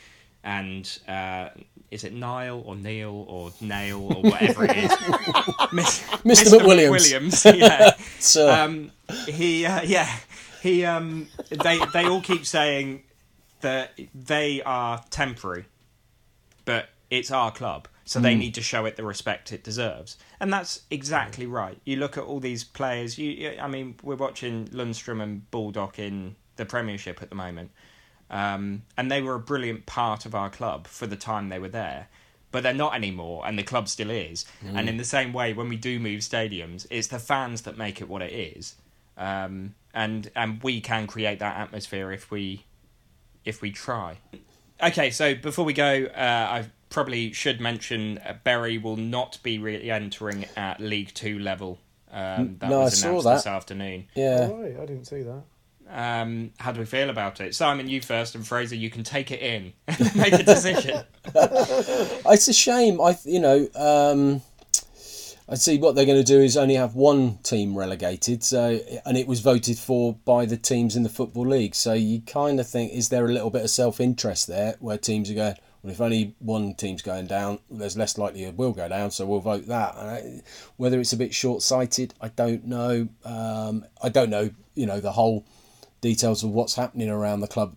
and 0.45 0.99
uh, 1.07 1.49
is 1.91 2.03
it 2.03 2.13
Niall 2.13 2.63
or 2.65 2.75
Neil 2.75 3.25
or 3.27 3.51
Nail 3.59 4.01
or 4.01 4.21
whatever 4.21 4.65
it 4.65 4.77
is? 4.77 4.91
Mr. 4.91 6.21
Mr. 6.21 6.59
McWilliams. 6.59 7.45
McWilliams 7.45 7.59
yeah. 7.59 7.95
so. 8.19 8.49
um, 8.49 8.91
he, 9.27 9.65
uh, 9.65 9.81
yeah, 9.81 10.09
he 10.61 10.85
um 10.85 11.27
they 11.49 11.79
they 11.93 12.05
all 12.05 12.21
keep 12.21 12.45
saying 12.45 13.03
that 13.61 13.99
they 14.13 14.61
are 14.63 15.03
temporary, 15.09 15.65
but 16.63 16.89
it's 17.09 17.31
our 17.31 17.51
club, 17.51 17.87
so 18.03 18.19
mm. 18.19 18.23
they 18.23 18.33
hmm. 18.33 18.39
need 18.39 18.55
to 18.55 18.61
show 18.61 18.85
it 18.85 18.95
the 18.95 19.03
respect 19.03 19.51
it 19.51 19.63
deserves, 19.63 20.17
and 20.39 20.51
that's 20.51 20.81
exactly 20.91 21.45
right. 21.45 21.79
You 21.85 21.97
look 21.97 22.17
at 22.17 22.23
all 22.23 22.39
these 22.39 22.63
players. 22.63 23.17
You, 23.17 23.57
I 23.59 23.67
mean, 23.67 23.95
we're 24.03 24.15
watching 24.15 24.67
Lundstram 24.67 25.21
and 25.21 25.49
Baldock 25.51 25.99
in 25.99 26.35
the 26.55 26.65
Premiership 26.65 27.21
at 27.21 27.29
the 27.29 27.35
moment, 27.35 27.71
um, 28.35 28.83
and 28.97 29.09
they 29.09 29.21
were 29.21 29.35
a 29.35 29.39
brilliant 29.39 29.85
part 29.85 30.25
of 30.25 30.35
our 30.35 30.49
club 30.49 30.87
for 30.87 31.07
the 31.07 31.15
time 31.15 31.47
they 31.47 31.59
were 31.59 31.69
there. 31.69 32.09
But 32.51 32.63
they're 32.63 32.73
not 32.73 32.93
anymore, 32.93 33.43
and 33.45 33.57
the 33.57 33.63
club 33.63 33.87
still 33.87 34.09
is. 34.09 34.45
Mm. 34.63 34.77
And 34.77 34.89
in 34.89 34.97
the 34.97 35.05
same 35.05 35.31
way, 35.31 35.53
when 35.53 35.69
we 35.69 35.77
do 35.77 35.99
move 35.99 36.19
stadiums, 36.19 36.85
it's 36.89 37.07
the 37.07 37.19
fans 37.19 37.61
that 37.61 37.77
make 37.77 38.01
it 38.01 38.09
what 38.09 38.21
it 38.21 38.33
is. 38.33 38.75
Um, 39.17 39.75
and 39.93 40.29
and 40.35 40.61
we 40.63 40.81
can 40.81 41.07
create 41.07 41.39
that 41.39 41.57
atmosphere 41.57 42.11
if 42.11 42.29
we 42.29 42.65
if 43.45 43.61
we 43.61 43.71
try. 43.71 44.17
Okay, 44.83 45.11
so 45.11 45.33
before 45.35 45.63
we 45.63 45.73
go, 45.73 46.05
uh, 46.05 46.47
I 46.49 46.65
probably 46.89 47.31
should 47.31 47.61
mention 47.61 48.17
uh, 48.19 48.35
Bury 48.43 48.77
will 48.77 48.97
not 48.97 49.39
be 49.43 49.59
re-entering 49.59 50.45
at 50.57 50.81
League 50.81 51.13
Two 51.13 51.39
level. 51.39 51.79
Um, 52.11 52.57
that 52.59 52.69
no, 52.69 52.81
was 52.81 53.01
announced 53.01 53.23
that. 53.25 53.35
this 53.35 53.47
afternoon. 53.47 54.07
Yeah, 54.13 54.49
oh, 54.51 54.61
right. 54.61 54.77
I 54.77 54.85
didn't 54.85 55.05
see 55.05 55.23
that. 55.23 55.43
Um, 55.89 56.51
how 56.57 56.71
do 56.71 56.79
we 56.79 56.85
feel 56.85 57.09
about 57.09 57.39
it? 57.41 57.55
Simon, 57.55 57.87
you 57.87 58.01
first, 58.01 58.35
and 58.35 58.45
Fraser, 58.45 58.75
you 58.75 58.89
can 58.89 59.03
take 59.03 59.31
it 59.31 59.41
in, 59.41 59.73
make 60.15 60.33
a 60.33 60.43
decision. 60.43 61.03
it's 61.35 62.47
a 62.47 62.53
shame. 62.53 62.99
I, 62.99 63.17
you 63.23 63.39
know, 63.39 63.67
um, 63.75 64.41
I 65.47 65.55
see 65.55 65.77
what 65.77 65.93
they're 65.93 66.05
going 66.05 66.17
to 66.17 66.23
do 66.23 66.41
is 66.41 66.57
only 66.57 66.75
have 66.75 66.95
one 66.95 67.37
team 67.43 67.77
relegated, 67.77 68.43
so 68.43 68.79
and 69.05 69.15
it 69.15 69.27
was 69.27 69.41
voted 69.41 69.77
for 69.77 70.15
by 70.25 70.45
the 70.45 70.57
teams 70.57 70.95
in 70.95 71.03
the 71.03 71.09
football 71.09 71.47
league. 71.47 71.75
So 71.75 71.93
you 71.93 72.21
kind 72.21 72.59
of 72.59 72.67
think, 72.67 72.91
is 72.91 73.09
there 73.09 73.25
a 73.25 73.31
little 73.31 73.51
bit 73.51 73.61
of 73.61 73.69
self 73.69 73.99
interest 73.99 74.47
there, 74.47 74.75
where 74.79 74.97
teams 74.97 75.29
are 75.29 75.35
going, 75.35 75.55
well, 75.83 75.91
if 75.91 76.01
only 76.01 76.33
one 76.39 76.73
team's 76.73 77.03
going 77.03 77.27
down, 77.27 77.59
there's 77.69 77.95
less 77.95 78.17
likelihood 78.17 78.57
we'll 78.57 78.71
go 78.71 78.89
down, 78.89 79.11
so 79.11 79.23
we'll 79.27 79.39
vote 79.39 79.67
that. 79.67 80.43
Whether 80.77 80.99
it's 80.99 81.13
a 81.13 81.17
bit 81.17 81.31
short 81.31 81.61
sighted, 81.61 82.15
I 82.19 82.29
don't 82.29 82.65
know. 82.65 83.07
Um, 83.23 83.85
I 84.01 84.09
don't 84.09 84.31
know, 84.31 84.49
you 84.73 84.87
know, 84.87 84.99
the 84.99 85.11
whole 85.11 85.45
details 86.05 86.43
of 86.43 86.51
what's 86.51 86.75
happening 86.75 87.09
around 87.09 87.39
the 87.39 87.47
club 87.47 87.75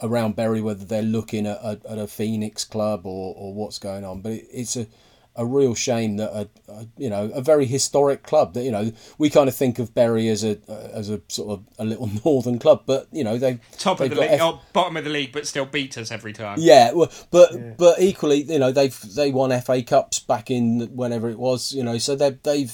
around 0.00 0.36
Bury, 0.36 0.60
whether 0.60 0.84
they're 0.84 1.02
looking 1.02 1.44
at, 1.44 1.60
at, 1.64 1.84
at 1.86 1.98
a 1.98 2.06
Phoenix 2.06 2.64
club 2.64 3.04
or, 3.04 3.34
or 3.36 3.52
what's 3.52 3.80
going 3.80 4.04
on. 4.04 4.20
But 4.20 4.32
it, 4.32 4.46
it's 4.52 4.76
a 4.76 4.86
a 5.36 5.44
real 5.44 5.74
shame 5.74 6.16
that 6.16 6.30
a, 6.30 6.48
a, 6.72 6.86
you 6.96 7.10
know 7.10 7.30
a 7.34 7.42
very 7.42 7.66
historic 7.66 8.22
club 8.22 8.54
that 8.54 8.62
you 8.62 8.70
know 8.70 8.92
we 9.18 9.28
kind 9.28 9.48
of 9.48 9.54
think 9.54 9.78
of 9.78 9.94
Bury 9.94 10.28
as 10.28 10.44
a 10.44 10.58
as 10.92 11.10
a 11.10 11.20
sort 11.28 11.58
of 11.58 11.64
a 11.78 11.84
little 11.84 12.08
northern 12.24 12.58
club, 12.58 12.82
but 12.86 13.08
you 13.12 13.24
know 13.24 13.38
they 13.38 13.58
top 13.78 14.00
of 14.00 14.10
the 14.10 14.16
league, 14.16 14.30
F- 14.30 14.40
oh, 14.42 14.60
bottom 14.72 14.96
of 14.96 15.04
the 15.04 15.10
league, 15.10 15.32
but 15.32 15.46
still 15.46 15.66
beat 15.66 15.98
us 15.98 16.10
every 16.10 16.32
time. 16.32 16.58
Yeah, 16.60 16.92
well, 16.92 17.10
but 17.30 17.52
yeah. 17.52 17.74
but 17.76 18.00
equally, 18.00 18.42
you 18.42 18.58
know 18.58 18.72
they've 18.72 18.98
they 19.14 19.30
won 19.30 19.58
FA 19.60 19.82
Cups 19.82 20.18
back 20.20 20.50
in 20.50 20.88
whenever 20.94 21.28
it 21.28 21.38
was, 21.38 21.72
you 21.72 21.82
know, 21.82 21.98
so 21.98 22.14
they 22.14 22.30
they've 22.42 22.72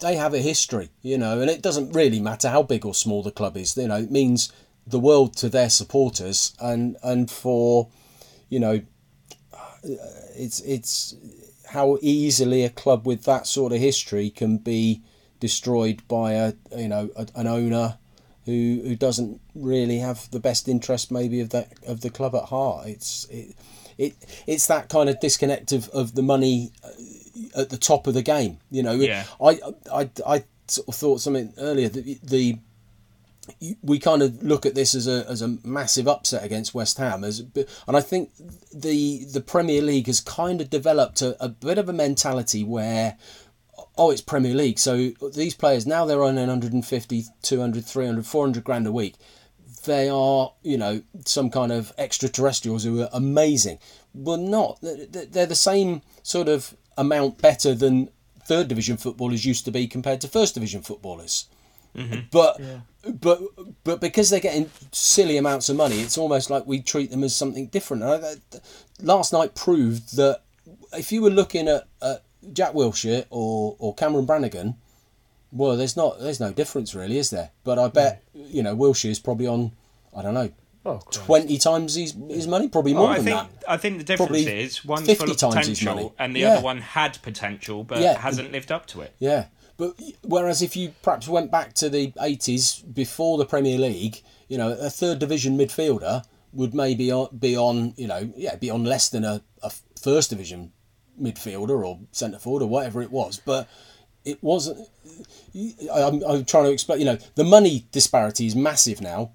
they 0.00 0.16
have 0.16 0.34
a 0.34 0.38
history, 0.38 0.90
you 1.02 1.18
know, 1.18 1.40
and 1.40 1.50
it 1.50 1.62
doesn't 1.62 1.92
really 1.92 2.20
matter 2.20 2.48
how 2.48 2.62
big 2.62 2.84
or 2.84 2.94
small 2.94 3.22
the 3.22 3.30
club 3.30 3.56
is, 3.56 3.76
you 3.76 3.88
know, 3.88 3.98
it 3.98 4.10
means 4.10 4.52
the 4.86 4.98
world 4.98 5.36
to 5.36 5.48
their 5.48 5.70
supporters 5.70 6.54
and 6.60 6.96
and 7.02 7.30
for 7.30 7.88
you 8.48 8.58
know 8.58 8.80
it's 9.82 10.60
it's 10.60 11.14
how 11.70 11.98
easily 12.00 12.64
a 12.64 12.70
club 12.70 13.06
with 13.06 13.24
that 13.24 13.46
sort 13.46 13.72
of 13.72 13.78
history 13.78 14.28
can 14.28 14.58
be 14.58 15.02
destroyed 15.38 16.02
by 16.08 16.32
a 16.32 16.52
you 16.76 16.88
know 16.88 17.10
a, 17.16 17.26
an 17.34 17.46
owner 17.46 17.96
who 18.44 18.80
who 18.84 18.96
doesn't 18.96 19.40
really 19.54 19.98
have 19.98 20.30
the 20.30 20.40
best 20.40 20.68
interest 20.68 21.10
maybe 21.10 21.40
of 21.40 21.50
that 21.50 21.72
of 21.86 22.00
the 22.00 22.10
club 22.10 22.34
at 22.34 22.44
heart. 22.44 22.88
It's 22.88 23.24
it, 23.30 23.54
it 23.98 24.14
it's 24.46 24.66
that 24.66 24.88
kind 24.88 25.08
of 25.08 25.20
disconnect 25.20 25.70
of, 25.72 25.88
of 25.90 26.14
the 26.14 26.22
money 26.22 26.72
uh, 26.84 27.60
at 27.60 27.70
the 27.70 27.78
top 27.78 28.06
of 28.06 28.14
the 28.14 28.22
game. 28.22 28.58
You 28.70 28.82
know, 28.82 28.92
yeah. 28.92 29.24
I 29.40 29.60
I 29.92 30.10
I 30.26 30.44
sort 30.66 30.88
of 30.88 30.94
thought 30.96 31.20
something 31.20 31.52
earlier 31.56 31.88
that 31.88 32.20
the 32.22 32.58
we 33.82 33.98
kind 33.98 34.22
of 34.22 34.42
look 34.42 34.66
at 34.66 34.74
this 34.74 34.94
as 34.94 35.06
a 35.06 35.28
as 35.28 35.42
a 35.42 35.58
massive 35.64 36.08
upset 36.08 36.44
against 36.44 36.74
West 36.74 36.98
Ham 36.98 37.24
as 37.24 37.40
and 37.40 37.96
I 37.96 38.00
think 38.00 38.30
the 38.74 39.24
the 39.24 39.40
Premier 39.40 39.82
League 39.82 40.06
has 40.06 40.20
kind 40.20 40.60
of 40.60 40.70
developed 40.70 41.22
a, 41.22 41.42
a 41.42 41.48
bit 41.48 41.78
of 41.78 41.88
a 41.88 41.92
mentality 41.92 42.64
where 42.64 43.16
oh 43.96 44.10
it's 44.10 44.20
Premier 44.20 44.54
League 44.54 44.78
so 44.78 45.10
these 45.34 45.54
players 45.54 45.86
now 45.86 46.04
they're 46.04 46.22
on 46.22 46.36
150 46.36 47.24
200 47.42 47.84
300 47.84 48.26
400 48.26 48.64
grand 48.64 48.86
a 48.86 48.92
week 48.92 49.14
they 49.84 50.08
are, 50.08 50.52
you 50.62 50.76
know, 50.76 51.02
some 51.24 51.50
kind 51.50 51.72
of 51.72 51.92
extraterrestrials 51.98 52.84
who 52.84 53.02
are 53.02 53.08
amazing. 53.12 53.78
Well, 54.14 54.36
not. 54.36 54.78
They're 54.82 55.46
the 55.46 55.54
same 55.54 56.02
sort 56.22 56.48
of 56.48 56.76
amount 56.96 57.40
better 57.40 57.74
than 57.74 58.10
third 58.44 58.68
division 58.68 58.96
footballers 58.96 59.44
used 59.44 59.64
to 59.64 59.70
be 59.70 59.86
compared 59.86 60.20
to 60.20 60.28
first 60.28 60.54
division 60.54 60.82
footballers. 60.82 61.46
Mm-hmm. 61.96 62.20
But 62.30 62.60
yeah. 62.60 62.80
but 63.12 63.40
but 63.84 64.00
because 64.00 64.30
they're 64.30 64.40
getting 64.40 64.70
silly 64.92 65.36
amounts 65.36 65.68
of 65.68 65.76
money, 65.76 66.00
it's 66.00 66.18
almost 66.18 66.50
like 66.50 66.66
we 66.66 66.80
treat 66.80 67.10
them 67.10 67.24
as 67.24 67.34
something 67.34 67.66
different. 67.66 68.04
Last 69.00 69.32
night 69.32 69.54
proved 69.54 70.16
that 70.16 70.42
if 70.92 71.12
you 71.12 71.22
were 71.22 71.30
looking 71.30 71.68
at, 71.68 71.84
at 72.02 72.22
Jack 72.52 72.72
Wilshere 72.72 73.26
or 73.30 73.76
or 73.78 73.94
Cameron 73.94 74.26
Brannigan, 74.26 74.76
well, 75.52 75.76
there's 75.76 75.96
not 75.96 76.20
there's 76.20 76.40
no 76.40 76.52
difference 76.52 76.94
really, 76.94 77.18
is 77.18 77.30
there? 77.30 77.50
But 77.64 77.78
I 77.78 77.88
bet 77.88 78.22
yeah. 78.32 78.46
you 78.46 78.62
know 78.62 78.76
Wilshere's 78.76 79.18
probably 79.18 79.46
on 79.46 79.72
I 80.16 80.22
don't 80.22 80.34
know 80.34 80.50
Oh, 80.84 80.98
twenty 81.10 81.58
times 81.58 81.94
his 81.94 82.16
his 82.30 82.46
money, 82.46 82.66
probably 82.66 82.94
more 82.94 83.10
oh, 83.10 83.14
than 83.14 83.24
think, 83.24 83.36
that. 83.36 83.64
I 83.68 83.76
think 83.76 83.98
the 83.98 84.04
difference 84.04 84.30
probably 84.30 84.60
is 84.60 84.82
one's 84.82 85.14
full 85.14 85.30
of 85.30 85.36
potential, 85.36 86.14
and 86.18 86.34
the 86.34 86.40
yeah. 86.40 86.54
other 86.54 86.62
one 86.62 86.78
had 86.78 87.20
potential 87.20 87.84
but 87.84 88.00
yeah. 88.00 88.18
hasn't 88.18 88.50
lived 88.50 88.72
up 88.72 88.86
to 88.86 89.02
it. 89.02 89.14
Yeah, 89.18 89.46
but 89.80 90.00
whereas 90.22 90.62
if 90.62 90.76
you 90.76 90.92
perhaps 91.02 91.26
went 91.26 91.50
back 91.50 91.72
to 91.74 91.88
the 91.88 92.12
eighties 92.20 92.80
before 92.80 93.38
the 93.38 93.46
Premier 93.46 93.78
League, 93.78 94.22
you 94.48 94.58
know, 94.58 94.70
a 94.70 94.90
third 94.90 95.18
division 95.18 95.58
midfielder 95.58 96.24
would 96.52 96.74
maybe 96.74 97.12
be 97.38 97.56
on, 97.56 97.94
you 97.96 98.06
know, 98.06 98.32
yeah, 98.36 98.54
be 98.56 98.70
on 98.70 98.84
less 98.84 99.08
than 99.08 99.24
a, 99.24 99.42
a 99.62 99.72
first 100.00 100.30
division 100.30 100.72
midfielder 101.20 101.84
or 101.84 101.98
centre 102.12 102.38
forward 102.38 102.62
or 102.62 102.68
whatever 102.68 103.02
it 103.02 103.10
was, 103.10 103.40
but 103.44 103.68
it 104.24 104.42
wasn't. 104.42 104.88
I'm, 105.92 106.22
I'm 106.22 106.44
trying 106.44 106.64
to 106.64 106.70
explain. 106.70 107.00
You 107.00 107.06
know, 107.06 107.18
the 107.34 107.44
money 107.44 107.86
disparity 107.90 108.46
is 108.46 108.54
massive 108.54 109.00
now 109.00 109.32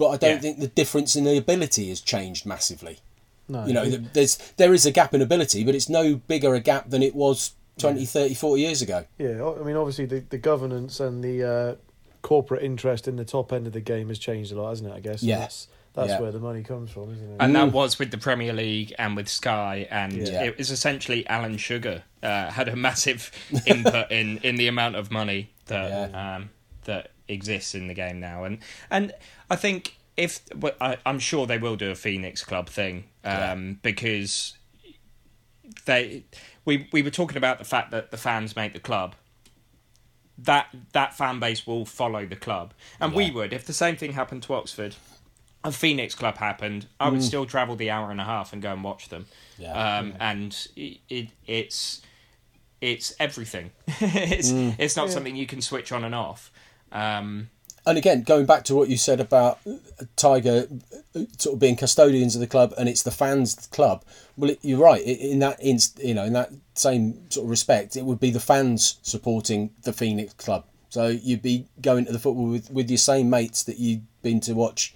but 0.00 0.08
I 0.08 0.16
don't 0.16 0.36
yeah. 0.36 0.40
think 0.40 0.58
the 0.60 0.66
difference 0.66 1.14
in 1.14 1.24
the 1.24 1.36
ability 1.36 1.90
has 1.90 2.00
changed 2.00 2.46
massively. 2.46 3.00
No, 3.48 3.66
you 3.66 3.74
know, 3.74 3.84
there's 3.84 4.38
there 4.56 4.72
is 4.72 4.86
a 4.86 4.90
gap 4.90 5.12
in 5.12 5.20
ability, 5.20 5.62
but 5.62 5.74
it's 5.74 5.90
no 5.90 6.16
bigger 6.16 6.54
a 6.54 6.60
gap 6.60 6.88
than 6.88 7.02
it 7.02 7.14
was 7.14 7.52
20, 7.78 8.00
yeah. 8.00 8.06
30, 8.06 8.34
40 8.34 8.62
years 8.62 8.82
ago. 8.82 9.04
Yeah, 9.18 9.54
I 9.58 9.62
mean, 9.62 9.76
obviously 9.76 10.06
the, 10.06 10.20
the 10.20 10.38
governance 10.38 11.00
and 11.00 11.22
the 11.22 11.44
uh, 11.44 11.74
corporate 12.22 12.62
interest 12.62 13.08
in 13.08 13.16
the 13.16 13.24
top 13.24 13.52
end 13.52 13.66
of 13.66 13.72
the 13.72 13.80
game 13.80 14.08
has 14.08 14.18
changed 14.18 14.52
a 14.52 14.60
lot, 14.60 14.70
hasn't 14.70 14.90
it? 14.90 14.94
I 14.94 15.00
guess. 15.00 15.22
Yes. 15.22 15.68
Yeah. 15.68 15.76
That's, 15.92 16.10
yeah. 16.10 16.20
where 16.20 16.30
the 16.30 16.38
money 16.38 16.62
comes 16.62 16.92
from, 16.92 17.12
isn't 17.12 17.32
it? 17.32 17.36
And 17.40 17.56
that 17.56 17.72
was 17.72 17.98
with 17.98 18.12
the 18.12 18.18
Premier 18.18 18.52
League 18.52 18.94
and 18.96 19.16
with 19.16 19.28
Sky, 19.28 19.88
and 19.90 20.12
it 20.12 20.56
was 20.56 20.70
essentially 20.70 21.26
Alan 21.26 21.56
Sugar 21.56 22.04
uh, 22.22 22.48
had 22.48 22.68
a 22.68 22.76
massive 22.76 23.32
input 23.66 24.08
in, 24.12 24.38
in 24.38 24.54
the 24.54 24.68
amount 24.68 24.94
of 24.94 25.10
money 25.10 25.50
that 25.66 26.14
um, 26.14 26.50
that 26.84 27.10
exists 27.26 27.74
in 27.74 27.88
the 27.88 27.94
game 27.94 28.20
now, 28.20 28.44
and 28.44 28.58
and 28.88 29.12
I 29.50 29.56
think 29.56 29.96
if 30.16 30.40
I, 30.80 30.98
am 31.06 31.18
sure 31.18 31.46
they 31.46 31.58
will 31.58 31.76
do 31.76 31.90
a 31.90 31.94
Phoenix 31.94 32.44
Club 32.44 32.68
thing 32.68 33.04
um, 33.24 33.32
yeah. 33.32 33.74
because 33.82 34.56
they 35.86 36.24
we 36.64 36.88
we 36.92 37.02
were 37.02 37.10
talking 37.10 37.36
about 37.36 37.58
the 37.58 37.64
fact 37.64 37.90
that 37.90 38.10
the 38.10 38.16
fans 38.16 38.56
make 38.56 38.72
the 38.72 38.80
club. 38.80 39.14
That 40.38 40.68
that 40.92 41.14
fan 41.14 41.38
base 41.38 41.66
will 41.66 41.84
follow 41.84 42.26
the 42.26 42.36
club, 42.36 42.72
and 43.00 43.12
yeah. 43.12 43.16
we 43.16 43.30
would 43.30 43.52
if 43.52 43.66
the 43.66 43.72
same 43.72 43.96
thing 43.96 44.12
happened 44.12 44.42
to 44.44 44.54
Oxford. 44.54 44.96
A 45.62 45.70
Phoenix 45.70 46.14
Club 46.14 46.38
happened, 46.38 46.86
I 46.98 47.10
would 47.10 47.20
mm. 47.20 47.22
still 47.22 47.44
travel 47.44 47.76
the 47.76 47.90
hour 47.90 48.10
and 48.10 48.18
a 48.18 48.24
half 48.24 48.54
and 48.54 48.62
go 48.62 48.72
and 48.72 48.82
watch 48.82 49.10
them. 49.10 49.26
Yeah. 49.58 49.98
Um, 49.98 50.14
and 50.18 50.56
it, 50.74 51.00
it, 51.10 51.28
it's 51.46 52.00
it's 52.80 53.14
everything. 53.20 53.70
it's 53.86 54.50
mm. 54.50 54.74
it's 54.78 54.96
not 54.96 55.10
something 55.10 55.36
you 55.36 55.46
can 55.46 55.60
switch 55.60 55.92
on 55.92 56.02
and 56.02 56.14
off. 56.14 56.50
Um, 56.92 57.50
and 57.86 57.96
again, 57.96 58.22
going 58.22 58.46
back 58.46 58.64
to 58.64 58.74
what 58.74 58.88
you 58.88 58.96
said 58.96 59.20
about 59.20 59.58
Tiger 60.16 60.68
uh, 61.14 61.20
sort 61.38 61.54
of 61.54 61.60
being 61.60 61.76
custodians 61.76 62.34
of 62.34 62.40
the 62.40 62.46
club, 62.46 62.74
and 62.76 62.88
it's 62.88 63.02
the 63.02 63.10
fans' 63.10 63.68
club. 63.72 64.04
Well, 64.36 64.54
you're 64.62 64.78
right. 64.78 65.02
In 65.02 65.38
that 65.40 65.60
inst, 65.60 65.98
you 66.02 66.14
know, 66.14 66.24
in 66.24 66.32
that 66.34 66.50
same 66.74 67.30
sort 67.30 67.44
of 67.44 67.50
respect, 67.50 67.96
it 67.96 68.04
would 68.04 68.20
be 68.20 68.30
the 68.30 68.40
fans 68.40 68.98
supporting 69.02 69.70
the 69.82 69.92
Phoenix 69.92 70.34
club. 70.34 70.64
So 70.90 71.06
you'd 71.06 71.42
be 71.42 71.66
going 71.80 72.04
to 72.06 72.12
the 72.12 72.18
football 72.18 72.46
with, 72.46 72.70
with 72.70 72.90
your 72.90 72.98
same 72.98 73.30
mates 73.30 73.62
that 73.64 73.78
you've 73.78 74.02
been 74.22 74.40
to 74.40 74.54
watch, 74.54 74.94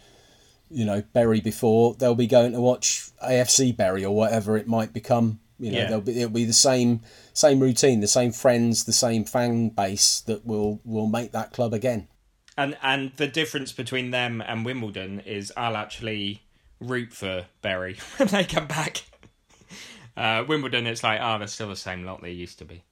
you 0.71 0.85
know, 0.85 1.03
Bury 1.13 1.41
before. 1.41 1.95
They'll 1.95 2.15
be 2.15 2.27
going 2.27 2.53
to 2.53 2.61
watch 2.61 3.11
AFC 3.23 3.77
Bury 3.77 4.05
or 4.05 4.15
whatever 4.15 4.57
it 4.57 4.67
might 4.67 4.93
become. 4.93 5.41
You 5.59 5.71
know, 5.71 5.79
yeah. 5.79 5.87
they'll 5.87 6.01
be 6.01 6.19
it'll 6.19 6.31
be 6.31 6.45
the 6.45 6.53
same 6.53 7.01
same 7.33 7.61
routine, 7.61 8.01
the 8.01 8.09
same 8.09 8.33
friends, 8.33 8.85
the 8.85 8.93
same 8.93 9.25
fan 9.25 9.69
base 9.69 10.21
that 10.23 10.45
will 10.45 10.81
will 10.85 11.07
make 11.07 11.31
that 11.31 11.53
club 11.53 11.73
again. 11.73 12.09
And 12.57 12.77
and 12.83 13.13
the 13.17 13.27
difference 13.27 13.73
between 13.73 14.11
them 14.11 14.41
and 14.41 14.65
Wimbledon 14.65 15.21
is 15.21 15.53
I'll 15.57 15.77
actually 15.77 16.43
root 16.81 17.13
for 17.13 17.47
Bury 17.63 17.97
when 18.17 18.29
they 18.29 18.45
come 18.45 18.67
back. 18.67 19.03
Uh, 20.17 20.45
Wimbledon, 20.47 20.87
it's 20.87 21.03
like, 21.03 21.19
ah, 21.21 21.35
oh, 21.35 21.39
they're 21.39 21.49
still 21.49 21.71
the 21.71 21.75
same 21.75 22.05
lot 22.05 22.23
they 22.23 22.31
used 22.31 22.57
to 22.61 22.65
be. 22.65 22.85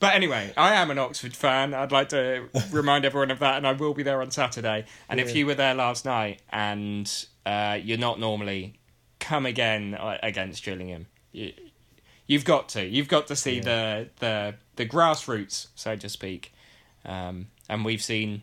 But 0.00 0.14
anyway, 0.14 0.52
I 0.56 0.74
am 0.74 0.90
an 0.90 0.98
Oxford 0.98 1.36
fan. 1.36 1.74
I'd 1.74 1.92
like 1.92 2.08
to 2.10 2.48
remind 2.70 3.04
everyone 3.04 3.30
of 3.30 3.38
that, 3.38 3.58
and 3.58 3.66
I 3.66 3.72
will 3.72 3.94
be 3.94 4.02
there 4.02 4.20
on 4.22 4.30
Saturday. 4.30 4.86
And 5.08 5.20
yeah. 5.20 5.26
if 5.26 5.34
you 5.36 5.46
were 5.46 5.54
there 5.54 5.74
last 5.74 6.04
night 6.04 6.42
and 6.50 7.10
uh, 7.46 7.78
you're 7.82 7.98
not 7.98 8.18
normally, 8.18 8.74
come 9.20 9.46
again 9.46 9.94
uh, 9.94 10.18
against 10.22 10.64
Gillingham. 10.64 11.06
You, 11.32 11.52
have 12.30 12.44
got 12.44 12.70
to. 12.70 12.84
You've 12.84 13.08
got 13.08 13.26
to 13.28 13.36
see 13.36 13.56
yeah. 13.56 13.62
the 13.62 14.08
the 14.18 14.54
the 14.76 14.86
grassroots, 14.86 15.68
so 15.74 15.96
to 15.96 16.08
speak. 16.08 16.52
Um, 17.04 17.48
and 17.68 17.84
we've 17.84 18.02
seen 18.02 18.42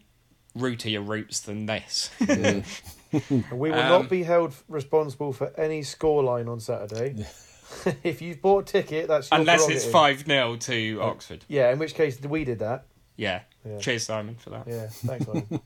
rootier 0.57 1.07
roots 1.07 1.39
than 1.41 1.65
this. 1.65 2.09
and 2.19 2.63
we 3.51 3.71
will 3.71 3.73
um, 3.73 3.89
not 3.89 4.09
be 4.09 4.23
held 4.23 4.53
responsible 4.67 5.33
for 5.33 5.53
any 5.59 5.81
scoreline 5.81 6.49
on 6.49 6.59
Saturday. 6.59 7.25
if 8.03 8.21
you've 8.21 8.41
bought 8.41 8.69
a 8.69 8.81
ticket, 8.81 9.07
that's 9.07 9.29
unless 9.31 9.67
it's 9.69 9.85
five 9.85 10.25
0 10.25 10.57
to 10.57 10.99
Oxford. 11.01 11.45
Yeah, 11.47 11.71
in 11.71 11.79
which 11.79 11.93
case 11.93 12.19
we 12.21 12.43
did 12.43 12.59
that. 12.59 12.85
Yeah. 13.15 13.41
yeah. 13.65 13.79
Cheers, 13.79 14.03
Simon, 14.03 14.35
for 14.35 14.51
that. 14.51 14.67
Yeah, 14.67 14.87
thanks, 14.87 15.25
Simon. 15.25 15.61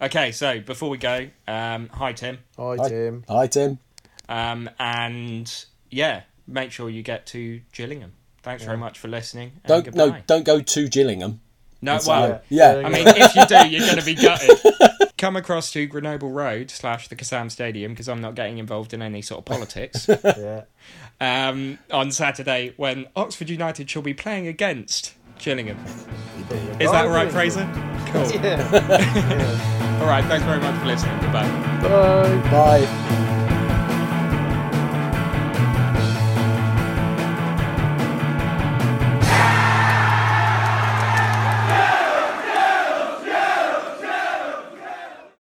okay, 0.00 0.32
so 0.32 0.60
before 0.60 0.90
we 0.90 0.98
go, 0.98 1.28
um, 1.46 1.88
hi 1.88 2.12
Tim. 2.12 2.38
Hi, 2.56 2.76
hi 2.76 2.88
Tim. 2.88 3.24
Hi 3.28 3.46
Tim. 3.46 3.78
Um, 4.28 4.68
and 4.78 5.64
yeah, 5.90 6.22
make 6.46 6.72
sure 6.72 6.90
you 6.90 7.02
get 7.02 7.26
to 7.26 7.60
Gillingham. 7.72 8.12
Thanks 8.42 8.62
yeah. 8.62 8.66
very 8.66 8.78
much 8.78 8.98
for 8.98 9.08
listening. 9.08 9.52
Don't 9.66 9.92
no, 9.94 10.18
don't 10.26 10.44
go 10.44 10.60
to 10.60 10.88
Gillingham. 10.88 11.40
No, 11.82 11.98
well, 12.06 12.42
yeah. 12.48 12.82
I 12.84 12.88
mean, 12.88 13.06
if 13.06 13.34
you 13.34 13.46
do, 13.46 13.68
you're 13.68 13.84
going 13.86 13.98
to 13.98 14.04
be 14.04 14.14
gutted. 14.14 14.58
Come 15.18 15.36
across 15.36 15.70
to 15.72 15.86
Grenoble 15.86 16.30
Road 16.30 16.70
slash 16.70 17.08
the 17.08 17.16
Kassam 17.16 17.50
Stadium 17.50 17.92
because 17.92 18.08
I'm 18.08 18.20
not 18.20 18.34
getting 18.34 18.58
involved 18.58 18.92
in 18.92 19.02
any 19.02 19.22
sort 19.22 19.38
of 19.38 19.44
politics. 19.44 20.08
yeah. 20.24 20.62
Um, 21.20 21.78
on 21.90 22.10
Saturday 22.10 22.74
when 22.76 23.06
Oxford 23.14 23.48
United 23.48 23.88
shall 23.88 24.02
be 24.02 24.14
playing 24.14 24.46
against 24.46 25.14
Gillingham. 25.38 25.78
Is 26.80 26.90
that 26.90 27.08
right, 27.08 27.30
Fraser? 27.30 27.64
Cool. 28.06 28.30
Yeah. 28.42 29.98
All 30.00 30.06
right. 30.06 30.24
Thanks 30.24 30.44
very 30.44 30.60
much 30.60 30.78
for 30.80 30.86
listening. 30.86 31.18
Goodbye. 31.20 31.48
Bye. 31.82 32.50
Bye. 32.50 33.22